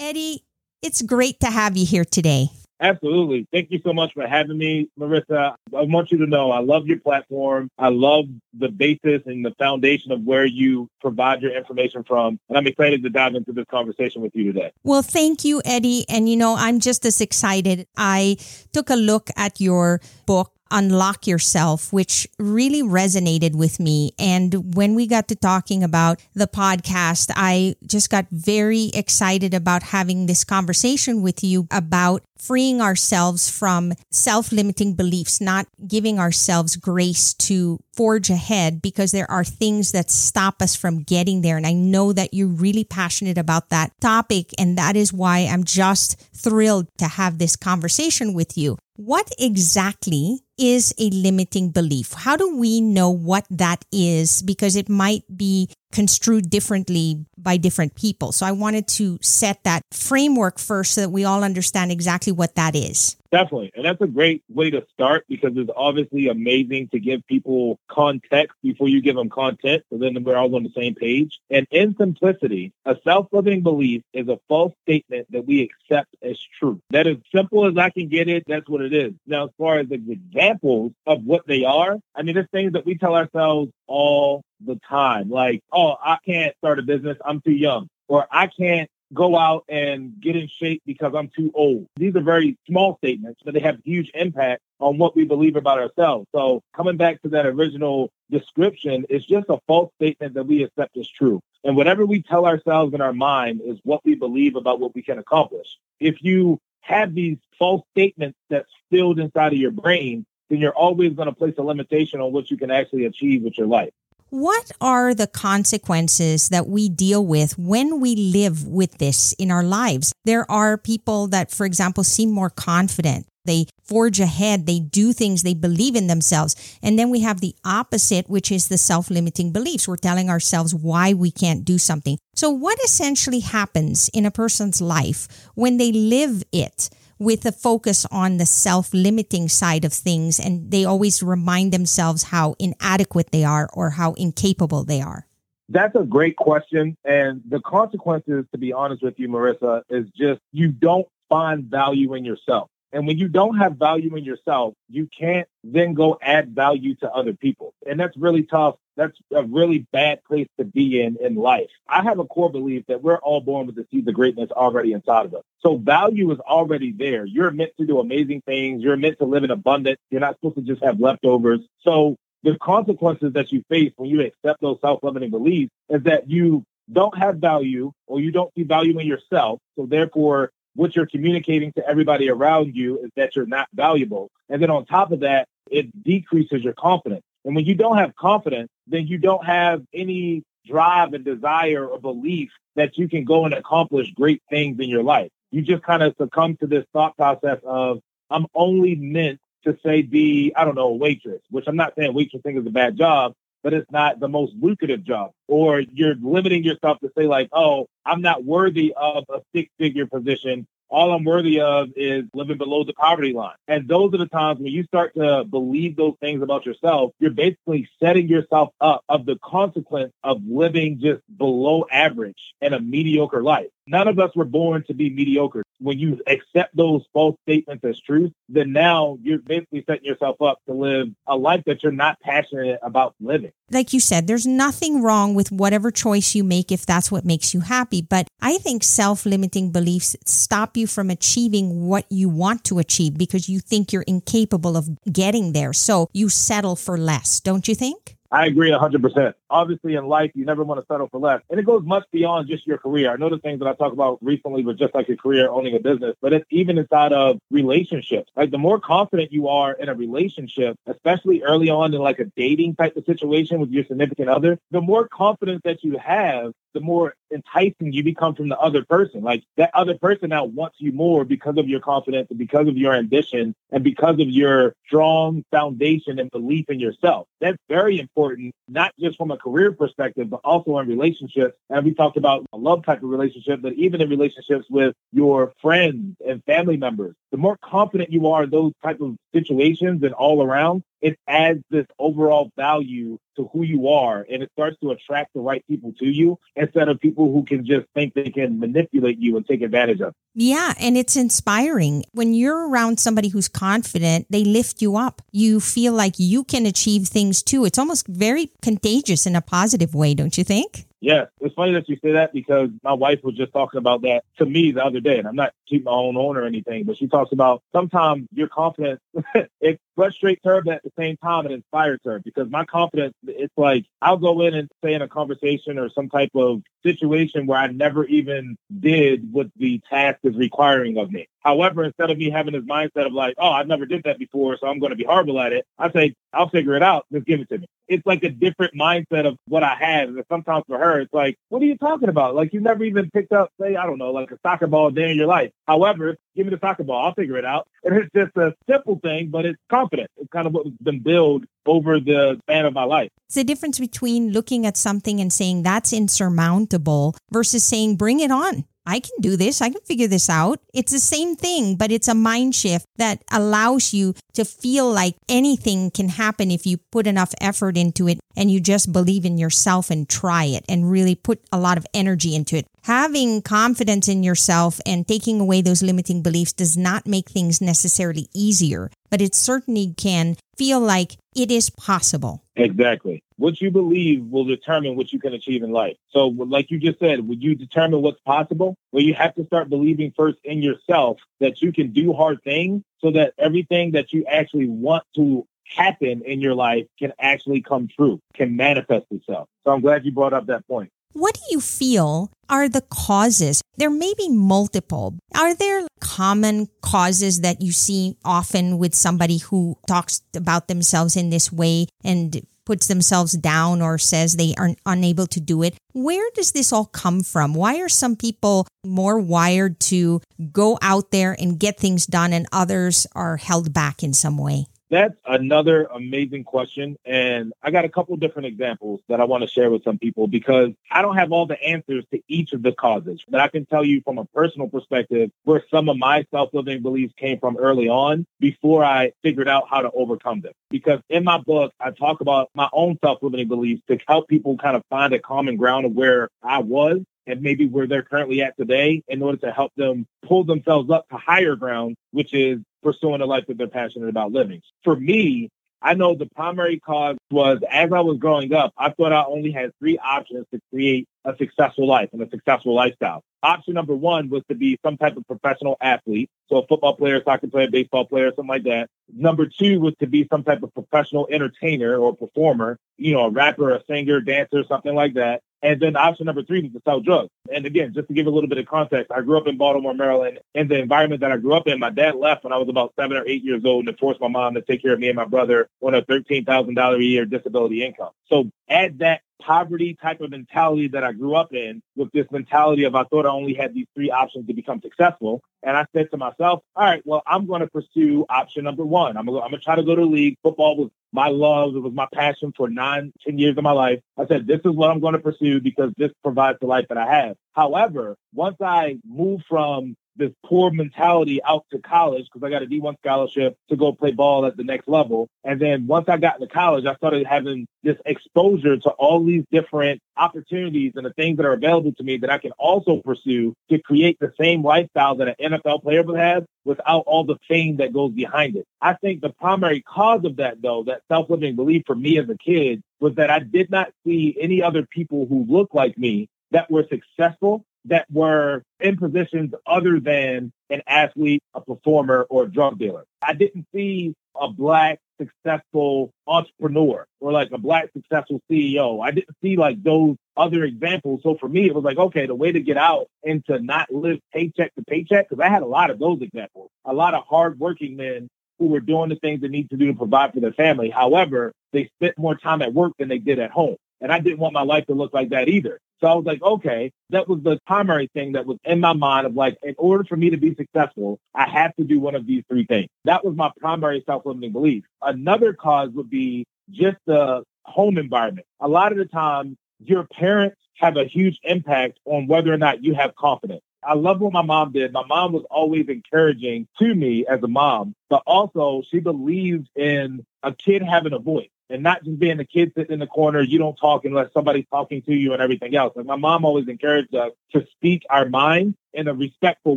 Eddie, 0.00 0.44
it's 0.82 1.02
great 1.02 1.38
to 1.40 1.50
have 1.50 1.76
you 1.76 1.86
here 1.86 2.04
today. 2.04 2.48
Absolutely. 2.80 3.46
Thank 3.52 3.70
you 3.70 3.80
so 3.84 3.92
much 3.92 4.12
for 4.14 4.26
having 4.26 4.58
me, 4.58 4.88
Marissa. 4.98 5.54
I 5.76 5.82
want 5.82 6.10
you 6.10 6.18
to 6.18 6.26
know 6.26 6.50
I 6.50 6.60
love 6.60 6.86
your 6.86 6.98
platform. 6.98 7.70
I 7.78 7.88
love 7.88 8.26
the 8.58 8.68
basis 8.68 9.22
and 9.26 9.44
the 9.44 9.52
foundation 9.58 10.12
of 10.12 10.22
where 10.22 10.44
you 10.44 10.88
provide 11.00 11.40
your 11.42 11.56
information 11.56 12.04
from. 12.04 12.38
And 12.48 12.58
I'm 12.58 12.66
excited 12.66 13.02
to 13.02 13.10
dive 13.10 13.34
into 13.34 13.52
this 13.52 13.66
conversation 13.70 14.22
with 14.22 14.34
you 14.34 14.52
today. 14.52 14.72
Well, 14.82 15.02
thank 15.02 15.44
you, 15.44 15.62
Eddie. 15.64 16.04
And 16.08 16.28
you 16.28 16.36
know, 16.36 16.56
I'm 16.56 16.80
just 16.80 17.04
as 17.06 17.20
excited. 17.20 17.86
I 17.96 18.36
took 18.72 18.90
a 18.90 18.96
look 18.96 19.30
at 19.36 19.60
your 19.60 20.00
book 20.26 20.54
unlock 20.74 21.26
yourself, 21.26 21.92
which 21.92 22.26
really 22.38 22.82
resonated 22.82 23.54
with 23.54 23.78
me. 23.78 24.10
And 24.18 24.74
when 24.74 24.94
we 24.94 25.06
got 25.06 25.28
to 25.28 25.36
talking 25.36 25.84
about 25.84 26.20
the 26.34 26.48
podcast, 26.48 27.30
I 27.36 27.76
just 27.86 28.10
got 28.10 28.26
very 28.30 28.90
excited 28.92 29.54
about 29.54 29.84
having 29.84 30.26
this 30.26 30.42
conversation 30.42 31.22
with 31.22 31.44
you 31.44 31.68
about 31.70 32.22
freeing 32.38 32.80
ourselves 32.80 33.50
from 33.50 33.92
self 34.10 34.52
limiting 34.52 34.94
beliefs, 34.94 35.40
not 35.40 35.66
giving 35.86 36.18
ourselves 36.18 36.76
grace 36.76 37.34
to 37.34 37.78
forge 37.94 38.30
ahead 38.30 38.82
because 38.82 39.12
there 39.12 39.30
are 39.30 39.44
things 39.44 39.92
that 39.92 40.10
stop 40.10 40.60
us 40.60 40.74
from 40.74 41.02
getting 41.02 41.42
there. 41.42 41.56
And 41.56 41.66
I 41.66 41.72
know 41.72 42.12
that 42.12 42.34
you're 42.34 42.48
really 42.48 42.84
passionate 42.84 43.38
about 43.38 43.70
that 43.70 43.92
topic. 44.00 44.52
And 44.58 44.76
that 44.78 44.96
is 44.96 45.12
why 45.12 45.40
I'm 45.40 45.64
just 45.64 46.20
thrilled 46.34 46.88
to 46.98 47.06
have 47.06 47.38
this 47.38 47.56
conversation 47.56 48.34
with 48.34 48.58
you. 48.58 48.76
What 48.96 49.28
exactly 49.40 50.40
is 50.56 50.94
a 50.98 51.10
limiting 51.10 51.70
belief? 51.70 52.12
How 52.12 52.36
do 52.36 52.56
we 52.56 52.80
know 52.80 53.10
what 53.10 53.44
that 53.50 53.84
is? 53.90 54.40
Because 54.42 54.76
it 54.76 54.88
might 54.88 55.24
be 55.36 55.68
construed 55.94 56.50
differently 56.50 57.24
by 57.38 57.56
different 57.56 57.94
people. 57.94 58.32
So 58.32 58.44
I 58.44 58.52
wanted 58.52 58.88
to 58.88 59.18
set 59.22 59.62
that 59.62 59.84
framework 59.92 60.58
first 60.58 60.92
so 60.92 61.02
that 61.02 61.10
we 61.10 61.24
all 61.24 61.44
understand 61.44 61.92
exactly 61.92 62.32
what 62.32 62.56
that 62.56 62.74
is. 62.74 63.16
Definitely. 63.34 63.72
And 63.74 63.84
that's 63.84 64.00
a 64.00 64.06
great 64.06 64.44
way 64.48 64.70
to 64.70 64.86
start 64.92 65.24
because 65.28 65.54
it's 65.56 65.70
obviously 65.76 66.28
amazing 66.28 66.90
to 66.90 67.00
give 67.00 67.26
people 67.26 67.80
context 67.90 68.56
before 68.62 68.88
you 68.88 69.02
give 69.02 69.16
them 69.16 69.28
content. 69.28 69.82
So 69.90 69.98
then 69.98 70.22
we're 70.22 70.36
all 70.36 70.54
on 70.54 70.62
the 70.62 70.70
same 70.70 70.94
page. 70.94 71.40
And 71.50 71.66
in 71.72 71.96
simplicity, 71.96 72.72
a 72.84 72.94
self 73.02 73.26
limiting 73.32 73.64
belief 73.64 74.02
is 74.12 74.28
a 74.28 74.38
false 74.46 74.72
statement 74.82 75.32
that 75.32 75.48
we 75.48 75.68
accept 75.68 76.14
as 76.22 76.38
true. 76.60 76.80
That 76.90 77.08
is 77.08 77.16
simple 77.34 77.66
as 77.66 77.76
I 77.76 77.90
can 77.90 78.08
get 78.08 78.28
it. 78.28 78.44
That's 78.46 78.68
what 78.68 78.82
it 78.82 78.92
is. 78.92 79.14
Now, 79.26 79.46
as 79.46 79.50
far 79.58 79.80
as 79.80 79.88
examples 79.90 80.92
of 81.04 81.24
what 81.24 81.44
they 81.48 81.64
are, 81.64 81.98
I 82.14 82.22
mean, 82.22 82.36
there's 82.36 82.46
things 82.52 82.74
that 82.74 82.86
we 82.86 82.96
tell 82.96 83.16
ourselves 83.16 83.72
all 83.88 84.44
the 84.64 84.78
time. 84.88 85.28
Like, 85.28 85.60
oh, 85.72 85.96
I 86.00 86.18
can't 86.24 86.56
start 86.58 86.78
a 86.78 86.82
business. 86.82 87.18
I'm 87.24 87.40
too 87.40 87.50
young. 87.50 87.88
Or 88.06 88.28
I 88.30 88.46
can't 88.46 88.88
go 89.14 89.38
out 89.38 89.64
and 89.68 90.20
get 90.20 90.36
in 90.36 90.48
shape 90.48 90.82
because 90.84 91.14
I'm 91.16 91.28
too 91.28 91.50
old. 91.54 91.86
These 91.96 92.16
are 92.16 92.20
very 92.20 92.58
small 92.66 92.96
statements, 92.98 93.40
but 93.44 93.54
they 93.54 93.60
have 93.60 93.78
huge 93.84 94.10
impact 94.14 94.62
on 94.80 94.98
what 94.98 95.16
we 95.16 95.24
believe 95.24 95.56
about 95.56 95.78
ourselves. 95.78 96.26
So 96.34 96.62
coming 96.76 96.96
back 96.96 97.22
to 97.22 97.28
that 97.30 97.46
original 97.46 98.10
description, 98.30 99.06
it's 99.08 99.24
just 99.24 99.46
a 99.48 99.58
false 99.66 99.92
statement 99.94 100.34
that 100.34 100.46
we 100.46 100.64
accept 100.64 100.96
as 100.96 101.08
true. 101.08 101.40
And 101.62 101.76
whatever 101.76 102.04
we 102.04 102.22
tell 102.22 102.46
ourselves 102.46 102.94
in 102.94 103.00
our 103.00 103.12
mind 103.12 103.62
is 103.64 103.78
what 103.84 104.04
we 104.04 104.14
believe 104.14 104.56
about 104.56 104.80
what 104.80 104.94
we 104.94 105.02
can 105.02 105.18
accomplish. 105.18 105.78
If 106.00 106.16
you 106.22 106.60
have 106.82 107.14
these 107.14 107.38
false 107.58 107.82
statements 107.92 108.38
that's 108.50 108.70
filled 108.90 109.18
inside 109.18 109.54
of 109.54 109.58
your 109.58 109.70
brain, 109.70 110.26
then 110.50 110.58
you're 110.58 110.76
always 110.76 111.14
going 111.14 111.26
to 111.26 111.34
place 111.34 111.54
a 111.56 111.62
limitation 111.62 112.20
on 112.20 112.32
what 112.32 112.50
you 112.50 112.58
can 112.58 112.70
actually 112.70 113.06
achieve 113.06 113.42
with 113.42 113.56
your 113.56 113.66
life. 113.66 113.90
What 114.34 114.72
are 114.80 115.14
the 115.14 115.28
consequences 115.28 116.48
that 116.48 116.66
we 116.66 116.88
deal 116.88 117.24
with 117.24 117.56
when 117.56 118.00
we 118.00 118.16
live 118.16 118.66
with 118.66 118.98
this 118.98 119.32
in 119.34 119.52
our 119.52 119.62
lives? 119.62 120.12
There 120.24 120.44
are 120.50 120.76
people 120.76 121.28
that, 121.28 121.52
for 121.52 121.64
example, 121.64 122.02
seem 122.02 122.32
more 122.32 122.50
confident. 122.50 123.28
They 123.44 123.66
forge 123.84 124.18
ahead. 124.18 124.66
They 124.66 124.80
do 124.80 125.12
things. 125.12 125.44
They 125.44 125.54
believe 125.54 125.94
in 125.94 126.08
themselves. 126.08 126.56
And 126.82 126.98
then 126.98 127.10
we 127.10 127.20
have 127.20 127.40
the 127.40 127.54
opposite, 127.64 128.28
which 128.28 128.50
is 128.50 128.66
the 128.66 128.76
self 128.76 129.08
limiting 129.08 129.52
beliefs. 129.52 129.86
We're 129.86 129.94
telling 129.94 130.28
ourselves 130.28 130.74
why 130.74 131.14
we 131.14 131.30
can't 131.30 131.64
do 131.64 131.78
something. 131.78 132.18
So 132.34 132.50
what 132.50 132.82
essentially 132.82 133.38
happens 133.38 134.10
in 134.12 134.26
a 134.26 134.32
person's 134.32 134.80
life 134.80 135.28
when 135.54 135.76
they 135.76 135.92
live 135.92 136.42
it? 136.50 136.90
With 137.18 137.44
a 137.46 137.52
focus 137.52 138.06
on 138.10 138.36
the 138.38 138.46
self 138.46 138.92
limiting 138.92 139.48
side 139.48 139.84
of 139.84 139.92
things. 139.92 140.38
And 140.38 140.70
they 140.70 140.84
always 140.84 141.22
remind 141.22 141.72
themselves 141.72 142.24
how 142.24 142.54
inadequate 142.58 143.30
they 143.32 143.44
are 143.44 143.68
or 143.72 143.90
how 143.90 144.12
incapable 144.14 144.84
they 144.84 145.00
are. 145.00 145.26
That's 145.68 145.96
a 145.96 146.04
great 146.04 146.36
question. 146.36 146.96
And 147.04 147.42
the 147.48 147.60
consequences, 147.60 148.44
to 148.52 148.58
be 148.58 148.72
honest 148.72 149.02
with 149.02 149.14
you, 149.18 149.28
Marissa, 149.28 149.82
is 149.88 150.06
just 150.14 150.40
you 150.52 150.68
don't 150.68 151.06
find 151.28 151.64
value 151.64 152.14
in 152.14 152.24
yourself. 152.24 152.70
And 152.94 153.08
when 153.08 153.18
you 153.18 153.26
don't 153.26 153.58
have 153.58 153.76
value 153.76 154.14
in 154.14 154.24
yourself, 154.24 154.74
you 154.88 155.08
can't 155.18 155.48
then 155.64 155.94
go 155.94 156.16
add 156.22 156.54
value 156.54 156.94
to 156.96 157.10
other 157.10 157.32
people. 157.32 157.74
And 157.84 157.98
that's 157.98 158.16
really 158.16 158.44
tough. 158.44 158.76
That's 158.96 159.18
a 159.34 159.42
really 159.42 159.86
bad 159.92 160.22
place 160.22 160.46
to 160.58 160.64
be 160.64 161.02
in 161.02 161.16
in 161.20 161.34
life. 161.34 161.66
I 161.88 162.04
have 162.04 162.20
a 162.20 162.24
core 162.24 162.52
belief 162.52 162.84
that 162.86 163.02
we're 163.02 163.18
all 163.18 163.40
born 163.40 163.66
with 163.66 163.74
the 163.74 163.84
seeds 163.90 164.06
of 164.06 164.14
greatness 164.14 164.52
already 164.52 164.92
inside 164.92 165.26
of 165.26 165.34
us. 165.34 165.42
So 165.58 165.76
value 165.76 166.30
is 166.30 166.38
already 166.38 166.92
there. 166.92 167.26
You're 167.26 167.50
meant 167.50 167.72
to 167.80 167.84
do 167.84 167.98
amazing 167.98 168.42
things. 168.46 168.84
You're 168.84 168.96
meant 168.96 169.18
to 169.18 169.24
live 169.24 169.42
in 169.42 169.50
abundance. 169.50 169.98
You're 170.10 170.20
not 170.20 170.36
supposed 170.36 170.54
to 170.54 170.62
just 170.62 170.84
have 170.84 171.00
leftovers. 171.00 171.60
So 171.82 172.16
the 172.44 172.56
consequences 172.62 173.32
that 173.32 173.50
you 173.50 173.64
face 173.68 173.92
when 173.96 174.08
you 174.08 174.20
accept 174.20 174.60
those 174.60 174.78
self-limiting 174.80 175.30
beliefs 175.30 175.72
is 175.88 176.04
that 176.04 176.30
you 176.30 176.64
don't 176.92 177.18
have 177.18 177.38
value 177.38 177.90
or 178.06 178.20
you 178.20 178.30
don't 178.30 178.54
see 178.54 178.62
value 178.62 178.96
in 179.00 179.06
yourself. 179.08 179.58
So 179.76 179.86
therefore, 179.86 180.52
what 180.74 180.96
you're 180.96 181.06
communicating 181.06 181.72
to 181.72 181.88
everybody 181.88 182.28
around 182.28 182.74
you 182.74 182.98
is 182.98 183.10
that 183.16 183.36
you're 183.36 183.46
not 183.46 183.68
valuable. 183.74 184.30
And 184.48 184.60
then 184.62 184.70
on 184.70 184.86
top 184.86 185.12
of 185.12 185.20
that, 185.20 185.46
it 185.70 186.02
decreases 186.02 186.62
your 186.62 186.74
confidence. 186.74 187.22
And 187.44 187.54
when 187.54 187.64
you 187.64 187.74
don't 187.74 187.98
have 187.98 188.14
confidence, 188.16 188.68
then 188.86 189.06
you 189.06 189.18
don't 189.18 189.44
have 189.44 189.82
any 189.92 190.42
drive 190.66 191.12
and 191.12 191.24
desire 191.24 191.86
or 191.86 191.98
belief 192.00 192.50
that 192.76 192.96
you 192.96 193.08
can 193.08 193.24
go 193.24 193.44
and 193.44 193.54
accomplish 193.54 194.10
great 194.12 194.42
things 194.50 194.80
in 194.80 194.88
your 194.88 195.02
life. 195.02 195.30
You 195.50 195.62
just 195.62 195.82
kind 195.82 196.02
of 196.02 196.14
succumb 196.20 196.56
to 196.56 196.66
this 196.66 196.84
thought 196.92 197.16
process 197.16 197.58
of, 197.64 198.00
I'm 198.30 198.46
only 198.54 198.94
meant 198.94 199.40
to 199.64 199.78
say 199.84 200.02
be, 200.02 200.52
I 200.56 200.64
don't 200.64 200.74
know, 200.74 200.88
a 200.88 200.94
waitress, 200.94 201.40
which 201.50 201.66
I'm 201.68 201.76
not 201.76 201.94
saying 201.96 202.12
waitressing 202.12 202.58
is 202.58 202.66
a 202.66 202.70
bad 202.70 202.96
job, 202.96 203.34
but 203.62 203.72
it's 203.72 203.90
not 203.90 204.20
the 204.20 204.28
most 204.28 204.52
lucrative 204.60 205.04
job. 205.04 205.30
Or 205.48 205.80
you're 205.80 206.14
limiting 206.20 206.64
yourself 206.64 206.98
to 207.00 207.10
say 207.16 207.26
like, 207.26 207.48
oh, 207.52 207.86
I'm 208.06 208.22
not 208.22 208.44
worthy 208.44 208.94
of 208.96 209.24
a 209.28 209.40
six 209.54 209.70
figure 209.78 210.06
position. 210.06 210.66
All 210.90 211.12
I'm 211.12 211.24
worthy 211.24 211.60
of 211.60 211.88
is 211.96 212.24
living 212.34 212.58
below 212.58 212.84
the 212.84 212.92
poverty 212.92 213.32
line. 213.32 213.56
And 213.66 213.88
those 213.88 214.14
are 214.14 214.18
the 214.18 214.26
times 214.28 214.60
when 214.60 214.72
you 214.72 214.84
start 214.84 215.14
to 215.14 215.44
believe 215.44 215.96
those 215.96 216.14
things 216.20 216.42
about 216.42 216.66
yourself, 216.66 217.12
you're 217.18 217.30
basically 217.32 217.88
setting 218.00 218.28
yourself 218.28 218.70
up 218.80 219.02
of 219.08 219.26
the 219.26 219.36
consequence 219.42 220.12
of 220.22 220.40
living 220.46 221.00
just 221.00 221.22
below 221.36 221.84
average 221.90 222.38
and 222.60 222.74
a 222.74 222.80
mediocre 222.80 223.42
life. 223.42 223.66
None 223.86 224.08
of 224.08 224.18
us 224.18 224.30
were 224.36 224.44
born 224.44 224.84
to 224.86 224.94
be 224.94 225.10
mediocre 225.10 225.64
when 225.84 225.98
you 225.98 226.20
accept 226.26 226.74
those 226.76 227.02
false 227.12 227.36
statements 227.42 227.84
as 227.84 228.00
truth, 228.00 228.32
then 228.48 228.72
now 228.72 229.18
you're 229.22 229.38
basically 229.38 229.84
setting 229.86 230.04
yourself 230.04 230.40
up 230.40 230.58
to 230.66 230.72
live 230.72 231.08
a 231.26 231.36
life 231.36 231.62
that 231.66 231.82
you're 231.82 231.92
not 231.92 232.18
passionate 232.20 232.78
about 232.82 233.14
living. 233.20 233.52
Like 233.70 233.92
you 233.92 234.00
said, 234.00 234.26
there's 234.26 234.46
nothing 234.46 235.02
wrong 235.02 235.33
with 235.34 235.52
whatever 235.52 235.90
choice 235.90 236.34
you 236.34 236.44
make 236.44 236.70
if 236.70 236.86
that's 236.86 237.10
what 237.10 237.24
makes 237.24 237.54
you 237.54 237.60
happy. 237.60 238.02
But 238.02 238.28
I 238.40 238.58
think 238.58 238.82
self 238.82 239.26
limiting 239.26 239.70
beliefs 239.70 240.16
stop 240.24 240.76
you 240.76 240.86
from 240.86 241.10
achieving 241.10 241.86
what 241.86 242.06
you 242.10 242.28
want 242.28 242.64
to 242.64 242.78
achieve 242.78 243.18
because 243.18 243.48
you 243.48 243.60
think 243.60 243.92
you're 243.92 244.02
incapable 244.02 244.76
of 244.76 244.88
getting 245.12 245.52
there. 245.52 245.72
So 245.72 246.08
you 246.12 246.28
settle 246.28 246.76
for 246.76 246.96
less, 246.96 247.40
don't 247.40 247.66
you 247.68 247.74
think? 247.74 248.16
I 248.30 248.46
agree 248.46 248.70
100%. 248.72 249.34
Obviously, 249.54 249.94
in 249.94 250.04
life, 250.06 250.32
you 250.34 250.44
never 250.44 250.64
want 250.64 250.80
to 250.80 250.86
settle 250.92 251.08
for 251.08 251.20
less. 251.20 251.40
And 251.48 251.60
it 251.60 251.64
goes 251.64 251.84
much 251.84 252.04
beyond 252.10 252.48
just 252.48 252.66
your 252.66 252.76
career. 252.76 253.12
I 253.12 253.16
know 253.16 253.30
the 253.30 253.38
things 253.38 253.60
that 253.60 253.68
I 253.68 253.74
talk 253.74 253.92
about 253.92 254.18
recently 254.20 254.64
but 254.64 254.76
just 254.76 254.94
like 254.96 255.06
your 255.06 255.16
career, 255.16 255.48
owning 255.48 255.76
a 255.76 255.78
business, 255.78 256.16
but 256.20 256.32
it's 256.32 256.44
even 256.50 256.76
inside 256.76 257.12
of 257.12 257.38
relationships. 257.52 258.32
Like 258.34 258.50
the 258.50 258.58
more 258.58 258.80
confident 258.80 259.32
you 259.32 259.46
are 259.46 259.72
in 259.72 259.88
a 259.88 259.94
relationship, 259.94 260.76
especially 260.86 261.44
early 261.44 261.70
on 261.70 261.94
in 261.94 262.00
like 262.00 262.18
a 262.18 262.24
dating 262.36 262.74
type 262.74 262.96
of 262.96 263.04
situation 263.04 263.60
with 263.60 263.70
your 263.70 263.84
significant 263.84 264.28
other, 264.28 264.58
the 264.72 264.80
more 264.80 265.06
confidence 265.06 265.60
that 265.64 265.84
you 265.84 265.98
have, 265.98 266.52
the 266.72 266.80
more 266.80 267.14
enticing 267.32 267.92
you 267.92 268.02
become 268.02 268.34
from 268.34 268.48
the 268.48 268.58
other 268.58 268.84
person. 268.84 269.22
Like 269.22 269.44
that 269.56 269.70
other 269.74 269.96
person 269.96 270.30
now 270.30 270.44
wants 270.44 270.76
you 270.80 270.92
more 270.92 271.24
because 271.24 271.56
of 271.56 271.68
your 271.68 271.80
confidence 271.80 272.26
and 272.30 272.38
because 272.38 272.66
of 272.66 272.76
your 272.76 272.94
ambition 272.94 273.54
and 273.70 273.84
because 273.84 274.20
of 274.20 274.28
your 274.28 274.74
strong 274.86 275.44
foundation 275.50 276.18
and 276.18 276.30
belief 276.30 276.68
in 276.68 276.80
yourself. 276.80 277.28
That's 277.40 277.58
very 277.68 277.98
important, 278.00 278.54
not 278.68 278.92
just 278.98 279.16
from 279.16 279.30
a 279.30 279.38
career 279.44 279.72
perspective, 279.72 280.30
but 280.30 280.40
also 280.42 280.78
in 280.78 280.88
relationships. 280.88 281.54
And 281.68 281.84
we 281.84 281.92
talked 281.94 282.16
about 282.16 282.46
a 282.52 282.56
love 282.56 282.84
type 282.84 283.02
of 283.02 283.10
relationship, 283.10 283.60
but 283.62 283.74
even 283.74 284.00
in 284.00 284.08
relationships 284.08 284.66
with 284.70 284.94
your 285.12 285.52
friends 285.60 286.16
and 286.26 286.42
family 286.44 286.78
members, 286.78 287.14
the 287.30 287.36
more 287.36 287.58
confident 287.62 288.10
you 288.10 288.26
are 288.28 288.44
in 288.44 288.50
those 288.50 288.72
type 288.82 289.00
of 289.00 289.16
situations 289.34 290.02
and 290.02 290.14
all 290.14 290.42
around, 290.42 290.82
it 291.04 291.18
adds 291.28 291.62
this 291.68 291.86
overall 291.98 292.50
value 292.56 293.18
to 293.36 293.50
who 293.52 293.62
you 293.62 293.88
are 293.88 294.24
and 294.30 294.42
it 294.42 294.50
starts 294.52 294.74
to 294.80 294.90
attract 294.90 295.34
the 295.34 295.40
right 295.40 295.62
people 295.68 295.92
to 295.98 296.06
you 296.06 296.38
instead 296.56 296.88
of 296.88 296.98
people 296.98 297.30
who 297.30 297.44
can 297.44 297.66
just 297.66 297.86
think 297.94 298.14
they 298.14 298.30
can 298.30 298.58
manipulate 298.58 299.18
you 299.18 299.36
and 299.36 299.46
take 299.46 299.60
advantage 299.60 300.00
of. 300.00 300.14
Yeah, 300.34 300.72
and 300.80 300.96
it's 300.96 301.14
inspiring. 301.14 302.04
When 302.12 302.32
you're 302.32 302.70
around 302.70 302.98
somebody 302.98 303.28
who's 303.28 303.48
confident, 303.48 304.26
they 304.30 304.44
lift 304.44 304.80
you 304.80 304.96
up. 304.96 305.20
You 305.30 305.60
feel 305.60 305.92
like 305.92 306.14
you 306.16 306.42
can 306.42 306.64
achieve 306.64 307.06
things 307.06 307.42
too. 307.42 307.66
It's 307.66 307.78
almost 307.78 308.06
very 308.08 308.50
contagious 308.62 309.26
in 309.26 309.36
a 309.36 309.42
positive 309.42 309.94
way, 309.94 310.14
don't 310.14 310.38
you 310.38 310.44
think? 310.44 310.86
Yeah, 311.04 311.26
it's 311.42 311.54
funny 311.54 311.74
that 311.74 311.86
you 311.86 311.98
say 312.02 312.12
that 312.12 312.32
because 312.32 312.70
my 312.82 312.94
wife 312.94 313.20
was 313.22 313.36
just 313.36 313.52
talking 313.52 313.76
about 313.76 314.00
that 314.02 314.24
to 314.38 314.46
me 314.46 314.72
the 314.72 314.82
other 314.82 315.00
day, 315.00 315.18
and 315.18 315.28
I'm 315.28 315.36
not 315.36 315.52
keeping 315.68 315.84
my 315.84 315.90
own 315.90 316.16
on 316.16 316.38
or 316.38 316.46
anything, 316.46 316.84
but 316.84 316.96
she 316.96 317.08
talks 317.08 317.30
about 317.30 317.62
sometimes 317.72 318.26
your 318.32 318.48
confidence 318.48 319.00
it 319.60 319.78
frustrates 319.96 320.40
her, 320.46 320.62
but 320.62 320.76
at 320.76 320.82
the 320.82 320.92
same 320.98 321.18
time 321.18 321.44
it 321.44 321.52
inspires 321.52 322.00
her 322.06 322.20
because 322.20 322.48
my 322.48 322.64
confidence 322.64 323.12
it's 323.24 323.52
like 323.58 323.84
I'll 324.00 324.16
go 324.16 324.40
in 324.46 324.54
and 324.54 324.70
say 324.82 324.94
in 324.94 325.02
a 325.02 325.08
conversation 325.08 325.78
or 325.78 325.90
some 325.90 326.08
type 326.08 326.30
of 326.34 326.62
situation 326.84 327.46
where 327.46 327.58
I 327.58 327.68
never 327.68 328.04
even 328.04 328.56
did 328.80 329.32
what 329.32 329.48
the 329.56 329.80
task 329.90 330.18
is 330.22 330.36
requiring 330.36 330.98
of 330.98 331.10
me. 331.10 331.28
However, 331.40 331.84
instead 331.84 332.10
of 332.10 332.18
me 332.18 332.30
having 332.30 332.54
this 332.54 332.62
mindset 332.62 333.06
of 333.06 333.12
like, 333.12 333.34
oh, 333.38 333.50
I've 333.50 333.66
never 333.66 333.86
did 333.86 334.02
that 334.04 334.18
before, 334.18 334.56
so 334.58 334.66
I'm 334.66 334.78
going 334.78 334.90
to 334.90 334.96
be 334.96 335.04
horrible 335.04 335.40
at 335.40 335.52
it, 335.52 335.66
I 335.78 335.90
say, 335.90 336.14
I'll 336.32 336.48
figure 336.48 336.74
it 336.74 336.82
out. 336.82 337.06
Just 337.12 337.26
give 337.26 337.40
it 337.40 337.48
to 337.50 337.58
me. 337.58 337.66
It's 337.86 338.06
like 338.06 338.24
a 338.24 338.30
different 338.30 338.74
mindset 338.74 339.26
of 339.26 339.36
what 339.46 339.62
I 339.62 339.74
have. 339.74 340.08
And 340.08 340.24
sometimes 340.30 340.64
for 340.66 340.78
her, 340.78 341.00
it's 341.00 341.12
like, 341.12 341.36
what 341.50 341.60
are 341.62 341.66
you 341.66 341.76
talking 341.76 342.08
about? 342.08 342.34
Like, 342.34 342.52
you've 342.52 342.62
never 342.62 342.82
even 342.84 343.10
picked 343.10 343.32
up, 343.32 343.50
say, 343.60 343.76
I 343.76 343.84
don't 343.84 343.98
know, 343.98 344.10
like 344.10 344.30
a 344.30 344.38
soccer 344.42 344.66
ball 344.66 344.88
a 344.88 344.92
day 344.92 345.10
in 345.10 345.16
your 345.16 345.26
life. 345.26 345.50
However, 345.66 346.16
give 346.34 346.46
me 346.46 346.50
the 346.50 346.58
soccer 346.60 346.84
ball. 346.84 347.06
I'll 347.06 347.14
figure 347.14 347.36
it 347.36 347.44
out. 347.44 347.68
And 347.82 347.96
it's 347.96 348.10
just 348.14 348.36
a 348.36 348.54
simple 348.68 348.98
thing, 349.02 349.28
but 349.30 349.44
it's 349.44 349.60
confident. 349.70 350.10
It's 350.16 350.30
kind 350.30 350.46
of 350.46 350.52
what's 350.52 350.70
been 350.82 351.00
built 351.00 351.44
over 351.66 352.00
the 352.00 352.38
span 352.42 352.66
of 352.66 352.74
my 352.74 352.84
life. 352.84 353.10
It's 353.26 353.36
the 353.36 353.44
difference 353.44 353.78
between 353.78 354.32
looking 354.32 354.66
at 354.66 354.76
something 354.76 355.20
and 355.20 355.32
saying 355.32 355.62
that's 355.62 355.92
insurmountable 355.92 357.16
versus 357.30 357.64
saying, 357.64 357.96
bring 357.96 358.20
it 358.20 358.30
on. 358.30 358.64
I 358.86 359.00
can 359.00 359.20
do 359.20 359.36
this. 359.36 359.62
I 359.62 359.70
can 359.70 359.80
figure 359.82 360.08
this 360.08 360.28
out. 360.28 360.60
It's 360.74 360.92
the 360.92 360.98
same 360.98 361.36
thing, 361.36 361.76
but 361.76 361.90
it's 361.90 362.08
a 362.08 362.14
mind 362.14 362.54
shift 362.54 362.86
that 362.96 363.22
allows 363.30 363.94
you 363.94 364.14
to 364.34 364.44
feel 364.44 364.90
like 364.90 365.16
anything 365.28 365.90
can 365.90 366.08
happen 366.10 366.50
if 366.50 366.66
you 366.66 366.76
put 366.76 367.06
enough 367.06 367.34
effort 367.40 367.76
into 367.76 368.08
it 368.08 368.20
and 368.36 368.50
you 368.50 368.60
just 368.60 368.92
believe 368.92 369.24
in 369.24 369.38
yourself 369.38 369.90
and 369.90 370.08
try 370.08 370.44
it 370.44 370.64
and 370.68 370.90
really 370.90 371.14
put 371.14 371.40
a 371.50 371.58
lot 371.58 371.78
of 371.78 371.86
energy 371.94 372.34
into 372.34 372.56
it. 372.56 372.66
Having 372.82 373.40
confidence 373.42 374.08
in 374.08 374.22
yourself 374.22 374.78
and 374.84 375.08
taking 375.08 375.40
away 375.40 375.62
those 375.62 375.82
limiting 375.82 376.20
beliefs 376.20 376.52
does 376.52 376.76
not 376.76 377.06
make 377.06 377.30
things 377.30 377.62
necessarily 377.62 378.28
easier, 378.34 378.90
but 379.14 379.22
it 379.22 379.32
certainly 379.32 379.94
can 379.96 380.36
feel 380.56 380.80
like 380.80 381.16
it 381.36 381.48
is 381.48 381.70
possible. 381.70 382.42
Exactly. 382.56 383.22
What 383.36 383.60
you 383.60 383.70
believe 383.70 384.24
will 384.24 384.44
determine 384.44 384.96
what 384.96 385.12
you 385.12 385.20
can 385.20 385.32
achieve 385.32 385.62
in 385.62 385.70
life. 385.70 385.96
So, 386.10 386.26
like 386.26 386.72
you 386.72 386.80
just 386.80 386.98
said, 386.98 387.28
would 387.28 387.40
you 387.40 387.54
determine 387.54 388.02
what's 388.02 388.18
possible? 388.22 388.74
Well, 388.90 389.04
you 389.04 389.14
have 389.14 389.32
to 389.36 389.46
start 389.46 389.70
believing 389.70 390.12
first 390.16 390.38
in 390.42 390.62
yourself 390.62 391.18
that 391.38 391.62
you 391.62 391.72
can 391.72 391.92
do 391.92 392.12
hard 392.12 392.42
things 392.42 392.82
so 392.98 393.12
that 393.12 393.34
everything 393.38 393.92
that 393.92 394.12
you 394.12 394.24
actually 394.28 394.66
want 394.66 395.04
to 395.14 395.46
happen 395.64 396.22
in 396.26 396.40
your 396.40 396.56
life 396.56 396.86
can 396.98 397.12
actually 397.20 397.62
come 397.62 397.86
true, 397.86 398.20
can 398.34 398.56
manifest 398.56 399.06
itself. 399.12 399.48
So, 399.62 399.70
I'm 399.70 399.80
glad 399.80 400.04
you 400.04 400.10
brought 400.10 400.32
up 400.32 400.46
that 400.46 400.66
point. 400.66 400.90
What 401.14 401.34
do 401.34 401.40
you 401.50 401.60
feel 401.60 402.30
are 402.48 402.68
the 402.68 402.82
causes? 402.82 403.62
There 403.76 403.88
may 403.90 404.14
be 404.18 404.28
multiple. 404.28 405.14
Are 405.34 405.54
there 405.54 405.86
common 406.00 406.68
causes 406.82 407.40
that 407.40 407.62
you 407.62 407.72
see 407.72 408.16
often 408.24 408.78
with 408.78 408.94
somebody 408.94 409.38
who 409.38 409.78
talks 409.86 410.22
about 410.34 410.66
themselves 410.68 411.16
in 411.16 411.30
this 411.30 411.52
way 411.52 411.86
and 412.02 412.44
puts 412.66 412.88
themselves 412.88 413.32
down 413.32 413.80
or 413.80 413.96
says 413.96 414.34
they 414.34 414.54
are 414.58 414.74
unable 414.86 415.26
to 415.28 415.40
do 415.40 415.62
it? 415.62 415.76
Where 415.92 416.28
does 416.34 416.52
this 416.52 416.72
all 416.72 416.86
come 416.86 417.22
from? 417.22 417.54
Why 417.54 417.80
are 417.80 417.88
some 417.88 418.16
people 418.16 418.66
more 418.84 419.18
wired 419.18 419.78
to 419.94 420.20
go 420.50 420.78
out 420.82 421.12
there 421.12 421.36
and 421.38 421.60
get 421.60 421.78
things 421.78 422.06
done 422.06 422.32
and 422.32 422.46
others 422.52 423.06
are 423.14 423.36
held 423.36 423.72
back 423.72 424.02
in 424.02 424.12
some 424.12 424.36
way? 424.36 424.66
That's 424.94 425.16
another 425.26 425.88
amazing 425.92 426.44
question. 426.44 426.96
And 427.04 427.52
I 427.60 427.72
got 427.72 427.84
a 427.84 427.88
couple 427.88 428.14
different 428.16 428.46
examples 428.46 429.00
that 429.08 429.20
I 429.20 429.24
want 429.24 429.42
to 429.42 429.48
share 429.48 429.68
with 429.68 429.82
some 429.82 429.98
people 429.98 430.28
because 430.28 430.70
I 430.88 431.02
don't 431.02 431.16
have 431.16 431.32
all 431.32 431.46
the 431.46 431.60
answers 431.60 432.04
to 432.12 432.20
each 432.28 432.52
of 432.52 432.62
the 432.62 432.70
causes. 432.70 433.20
But 433.28 433.40
I 433.40 433.48
can 433.48 433.66
tell 433.66 433.84
you 433.84 434.02
from 434.02 434.18
a 434.18 434.24
personal 434.26 434.68
perspective 434.68 435.32
where 435.42 435.64
some 435.68 435.88
of 435.88 435.98
my 435.98 436.24
self-limiting 436.30 436.82
beliefs 436.82 437.12
came 437.18 437.40
from 437.40 437.56
early 437.56 437.88
on 437.88 438.24
before 438.38 438.84
I 438.84 439.10
figured 439.20 439.48
out 439.48 439.64
how 439.68 439.80
to 439.80 439.90
overcome 439.90 440.42
them. 440.42 440.52
Because 440.70 441.00
in 441.08 441.24
my 441.24 441.38
book, 441.38 441.72
I 441.80 441.90
talk 441.90 442.20
about 442.20 442.50
my 442.54 442.68
own 442.72 442.96
self-limiting 443.04 443.48
beliefs 443.48 443.82
to 443.88 443.98
help 444.06 444.28
people 444.28 444.56
kind 444.58 444.76
of 444.76 444.84
find 444.90 445.12
a 445.12 445.18
common 445.18 445.56
ground 445.56 445.86
of 445.86 445.92
where 445.92 446.28
I 446.40 446.58
was 446.58 447.00
and 447.26 447.42
maybe 447.42 447.66
where 447.66 447.86
they're 447.86 448.02
currently 448.02 448.42
at 448.42 448.56
today 448.56 449.02
in 449.08 449.22
order 449.22 449.38
to 449.38 449.52
help 449.52 449.72
them 449.76 450.06
pull 450.26 450.44
themselves 450.44 450.90
up 450.90 451.08
to 451.08 451.16
higher 451.16 451.56
ground, 451.56 451.96
which 452.12 452.34
is 452.34 452.58
pursuing 452.82 453.20
a 453.20 453.26
life 453.26 453.44
that 453.48 453.58
they're 453.58 453.68
passionate 453.68 454.08
about 454.08 454.32
living. 454.32 454.60
For 454.82 454.96
me, 454.96 455.50
I 455.84 455.92
know 455.92 456.14
the 456.14 456.26
primary 456.34 456.80
cause 456.80 457.16
was 457.30 457.58
as 457.70 457.92
I 457.92 458.00
was 458.00 458.16
growing 458.18 458.54
up, 458.54 458.72
I 458.78 458.90
thought 458.90 459.12
I 459.12 459.22
only 459.24 459.52
had 459.52 459.70
three 459.78 459.98
options 459.98 460.46
to 460.52 460.60
create 460.70 461.06
a 461.26 461.36
successful 461.36 461.86
life 461.86 462.08
and 462.14 462.22
a 462.22 462.30
successful 462.30 462.74
lifestyle. 462.74 463.22
Option 463.42 463.74
number 463.74 463.94
one 463.94 464.30
was 464.30 464.42
to 464.48 464.54
be 464.54 464.78
some 464.82 464.96
type 464.96 465.18
of 465.18 465.26
professional 465.26 465.76
athlete. 465.82 466.30
So 466.48 466.56
a 466.56 466.66
football 466.66 466.96
player, 466.96 467.22
soccer 467.22 467.48
player, 467.48 467.70
baseball 467.70 468.06
player, 468.06 468.28
something 468.30 468.46
like 468.46 468.62
that. 468.64 468.88
Number 469.12 469.46
two 469.46 469.78
was 469.78 469.92
to 470.00 470.06
be 470.06 470.26
some 470.32 470.42
type 470.42 470.62
of 470.62 470.72
professional 470.72 471.28
entertainer 471.30 471.96
or 471.96 472.16
performer, 472.16 472.78
you 472.96 473.12
know, 473.12 473.24
a 473.24 473.30
rapper, 473.30 473.74
a 473.74 473.82
singer, 473.86 474.22
dancer, 474.22 474.64
something 474.66 474.94
like 474.94 475.14
that. 475.14 475.42
And 475.64 475.80
then 475.80 475.96
option 475.96 476.26
number 476.26 476.42
three 476.42 476.60
was 476.60 476.72
to 476.72 476.82
sell 476.84 477.00
drugs. 477.00 477.30
And 477.50 477.64
again, 477.64 477.94
just 477.94 478.08
to 478.08 478.14
give 478.14 478.26
a 478.26 478.30
little 478.30 478.50
bit 478.50 478.58
of 478.58 478.66
context, 478.66 479.10
I 479.10 479.22
grew 479.22 479.38
up 479.38 479.46
in 479.46 479.56
Baltimore, 479.56 479.94
Maryland. 479.94 480.38
In 480.54 480.68
the 480.68 480.78
environment 480.78 481.22
that 481.22 481.32
I 481.32 481.38
grew 481.38 481.54
up 481.54 481.66
in, 481.66 481.80
my 481.80 481.88
dad 481.88 482.16
left 482.16 482.44
when 482.44 482.52
I 482.52 482.58
was 482.58 482.68
about 482.68 482.92
seven 483.00 483.16
or 483.16 483.26
eight 483.26 483.42
years 483.42 483.64
old 483.64 483.88
and 483.88 483.98
forced 483.98 484.20
my 484.20 484.28
mom 484.28 484.54
to 484.54 484.60
take 484.60 484.82
care 484.82 484.92
of 484.92 485.00
me 485.00 485.08
and 485.08 485.16
my 485.16 485.24
brother 485.24 485.70
on 485.80 485.94
a 485.94 486.02
$13,000 486.02 486.96
a 486.96 487.02
year 487.02 487.24
disability 487.24 487.82
income. 487.82 488.10
So 488.28 488.50
add 488.68 488.98
that 488.98 489.22
poverty 489.40 489.96
type 490.00 490.20
of 490.20 490.30
mentality 490.30 490.88
that 490.88 491.02
I 491.02 491.12
grew 491.12 491.34
up 491.34 491.52
in 491.54 491.82
with 491.96 492.12
this 492.12 492.26
mentality 492.30 492.84
of 492.84 492.94
I 492.94 493.04
thought 493.04 493.26
I 493.26 493.30
only 493.30 493.54
had 493.54 493.74
these 493.74 493.86
three 493.94 494.10
options 494.10 494.46
to 494.46 494.54
become 494.54 494.80
successful. 494.82 495.42
And 495.62 495.76
I 495.76 495.86
said 495.94 496.10
to 496.10 496.18
myself, 496.18 496.62
all 496.76 496.84
right, 496.84 497.02
well, 497.06 497.22
I'm 497.26 497.46
going 497.46 497.60
to 497.60 497.66
pursue 497.66 498.26
option 498.28 498.64
number 498.64 498.84
one. 498.84 499.16
I'm 499.16 499.26
going 499.26 499.50
to 499.50 499.58
try 499.58 499.76
to 499.76 499.82
go 499.82 499.94
to 499.94 500.04
league. 500.04 500.36
Football 500.42 500.76
was 500.76 500.90
my 501.14 501.28
love. 501.28 501.76
It 501.76 501.78
was 501.78 501.94
my 501.94 502.08
passion 502.12 502.52
for 502.56 502.68
nine, 502.68 503.12
ten 503.24 503.38
years 503.38 503.56
of 503.56 503.62
my 503.62 503.70
life. 503.70 504.00
I 504.18 504.26
said, 504.26 504.46
this 504.48 504.60
is 504.64 504.72
what 504.72 504.90
I'm 504.90 505.00
going 505.00 505.12
to 505.12 505.20
pursue 505.20 505.60
because 505.60 505.92
this 505.96 506.10
provides 506.22 506.58
the 506.60 506.66
life 506.66 506.86
that 506.88 506.98
I 506.98 507.06
have. 507.06 507.36
However, 507.52 508.16
once 508.34 508.56
I 508.60 508.98
moved 509.06 509.44
from 509.48 509.96
this 510.16 510.30
poor 510.44 510.70
mentality 510.70 511.42
out 511.44 511.64
to 511.72 511.78
college 511.78 512.26
because 512.32 512.46
I 512.46 512.50
got 512.50 512.62
a 512.62 512.66
D1 512.66 512.98
scholarship 512.98 513.56
to 513.68 513.76
go 513.76 513.92
play 513.92 514.12
ball 514.12 514.46
at 514.46 514.56
the 514.56 514.64
next 514.64 514.88
level. 514.88 515.28
And 515.42 515.60
then 515.60 515.86
once 515.86 516.08
I 516.08 516.16
got 516.16 516.40
into 516.40 516.52
college, 516.52 516.86
I 516.86 516.94
started 516.96 517.26
having 517.26 517.66
this 517.82 517.96
exposure 518.06 518.76
to 518.76 518.90
all 518.90 519.24
these 519.24 519.44
different 519.50 520.00
opportunities 520.16 520.92
and 520.94 521.04
the 521.04 521.12
things 521.12 521.36
that 521.36 521.46
are 521.46 521.52
available 521.52 521.92
to 521.92 522.02
me 522.04 522.18
that 522.18 522.30
I 522.30 522.38
can 522.38 522.52
also 522.52 523.00
pursue 523.04 523.54
to 523.70 523.78
create 523.78 524.18
the 524.20 524.32
same 524.40 524.62
lifestyle 524.62 525.16
that 525.16 525.36
an 525.38 525.52
NFL 525.52 525.82
player 525.82 526.02
would 526.02 526.18
have 526.18 526.44
without 526.64 527.04
all 527.06 527.24
the 527.24 527.36
fame 527.48 527.76
that 527.76 527.92
goes 527.92 528.12
behind 528.12 528.56
it. 528.56 528.66
I 528.80 528.94
think 528.94 529.20
the 529.20 529.30
primary 529.30 529.82
cause 529.82 530.24
of 530.24 530.36
that, 530.36 530.62
though, 530.62 530.84
that 530.84 531.02
self-limiting 531.08 531.56
belief 531.56 531.82
for 531.86 531.94
me 531.94 532.18
as 532.18 532.28
a 532.28 532.36
kid 532.36 532.82
was 533.00 533.14
that 533.16 533.30
I 533.30 533.40
did 533.40 533.70
not 533.70 533.92
see 534.06 534.36
any 534.40 534.62
other 534.62 534.86
people 534.86 535.26
who 535.26 535.44
looked 535.48 535.74
like 535.74 535.98
me 535.98 536.28
that 536.52 536.70
were 536.70 536.86
successful 536.88 537.64
that 537.86 538.06
were 538.10 538.62
in 538.80 538.96
positions 538.96 539.52
other 539.66 540.00
than 540.00 540.52
an 540.70 540.82
athlete, 540.86 541.42
a 541.54 541.60
performer, 541.60 542.26
or 542.30 542.44
a 542.44 542.50
drug 542.50 542.78
dealer. 542.78 543.04
I 543.22 543.34
didn't 543.34 543.66
see 543.74 544.14
a 544.40 544.48
black 544.48 544.98
successful 545.20 546.10
entrepreneur 546.26 547.06
or 547.20 547.32
like 547.32 547.50
a 547.52 547.58
black 547.58 547.90
successful 547.92 548.40
CEO. 548.50 549.04
I 549.04 549.10
didn't 549.12 549.36
see 549.42 549.56
like 549.56 549.82
those 549.82 550.16
other 550.36 550.64
examples. 550.64 551.20
So 551.22 551.36
for 551.36 551.48
me, 551.48 551.66
it 551.66 551.74
was 551.74 551.84
like, 551.84 551.98
okay, 551.98 552.26
the 552.26 552.34
way 552.34 552.50
to 552.50 552.60
get 552.60 552.76
out 552.76 553.06
and 553.22 553.44
to 553.46 553.60
not 553.60 553.92
live 553.92 554.18
paycheck 554.32 554.74
to 554.74 554.82
paycheck, 554.82 555.28
because 555.28 555.42
I 555.42 555.48
had 555.48 555.62
a 555.62 555.66
lot 555.66 555.90
of 555.90 555.98
those 555.98 556.20
examples, 556.20 556.70
a 556.84 556.92
lot 556.92 557.14
of 557.14 557.24
hardworking 557.28 557.96
men 557.96 558.28
who 558.58 558.66
were 558.66 558.80
doing 558.80 559.08
the 559.08 559.16
things 559.16 559.40
they 559.40 559.48
need 559.48 559.70
to 559.70 559.76
do 559.76 559.86
to 559.86 559.94
provide 559.94 560.32
for 560.32 560.40
their 560.40 560.52
family. 560.52 560.90
However, 560.90 561.52
they 561.72 561.90
spent 561.96 562.18
more 562.18 562.36
time 562.36 562.62
at 562.62 562.72
work 562.72 562.92
than 562.98 563.08
they 563.08 563.18
did 563.18 563.38
at 563.38 563.50
home. 563.50 563.76
And 564.04 564.12
I 564.12 564.18
didn't 564.18 564.38
want 564.38 564.52
my 564.52 564.62
life 564.62 564.84
to 564.88 564.94
look 564.94 565.14
like 565.14 565.30
that 565.30 565.48
either. 565.48 565.80
So 566.02 566.06
I 566.08 566.14
was 566.14 566.26
like, 566.26 566.42
okay, 566.42 566.92
that 567.08 567.26
was 567.26 567.42
the 567.42 567.58
primary 567.66 568.10
thing 568.12 568.32
that 568.32 568.44
was 568.44 568.58
in 568.62 568.78
my 568.78 568.92
mind 568.92 569.26
of 569.26 569.34
like, 569.34 569.56
in 569.62 569.74
order 569.78 570.04
for 570.04 570.14
me 570.14 570.28
to 570.28 570.36
be 570.36 570.54
successful, 570.54 571.18
I 571.34 571.48
have 571.48 571.74
to 571.76 571.84
do 571.84 571.98
one 571.98 572.14
of 572.14 572.26
these 572.26 572.44
three 572.46 572.66
things. 572.66 572.88
That 573.06 573.24
was 573.24 573.34
my 573.34 573.50
primary 573.58 574.04
self-limiting 574.04 574.52
belief. 574.52 574.84
Another 575.00 575.54
cause 575.54 575.88
would 575.94 576.10
be 576.10 576.44
just 576.70 576.98
the 577.06 577.44
home 577.64 577.96
environment. 577.96 578.46
A 578.60 578.68
lot 578.68 578.92
of 578.92 578.98
the 578.98 579.06
time, 579.06 579.56
your 579.82 580.04
parents 580.04 580.58
have 580.76 580.98
a 580.98 581.04
huge 581.04 581.38
impact 581.42 581.98
on 582.04 582.26
whether 582.26 582.52
or 582.52 582.58
not 582.58 582.84
you 582.84 582.94
have 582.94 583.16
confidence. 583.16 583.62
I 583.82 583.94
love 583.94 584.20
what 584.20 584.34
my 584.34 584.42
mom 584.42 584.72
did. 584.72 584.92
My 584.92 585.06
mom 585.06 585.32
was 585.32 585.44
always 585.50 585.88
encouraging 585.88 586.68
to 586.78 586.94
me 586.94 587.24
as 587.26 587.42
a 587.42 587.48
mom, 587.48 587.94
but 588.10 588.22
also 588.26 588.82
she 588.90 589.00
believed 589.00 589.68
in 589.74 590.26
a 590.42 590.52
kid 590.52 590.82
having 590.82 591.14
a 591.14 591.18
voice 591.18 591.48
and 591.70 591.82
not 591.82 592.04
just 592.04 592.18
being 592.18 592.36
the 592.36 592.44
kid 592.44 592.72
sitting 592.76 592.92
in 592.92 592.98
the 592.98 593.06
corner, 593.06 593.40
you 593.40 593.58
don't 593.58 593.76
talk 593.76 594.04
unless 594.04 594.32
somebody's 594.32 594.66
talking 594.70 595.02
to 595.02 595.14
you 595.14 595.32
and 595.32 595.42
everything 595.42 595.74
else. 595.74 595.94
Like 595.96 596.06
my 596.06 596.16
mom 596.16 596.44
always 596.44 596.68
encouraged 596.68 597.14
us 597.14 597.32
to 597.52 597.66
speak 597.72 598.02
our 598.10 598.28
mind 598.28 598.74
in 598.92 599.08
a 599.08 599.14
respectful 599.14 599.76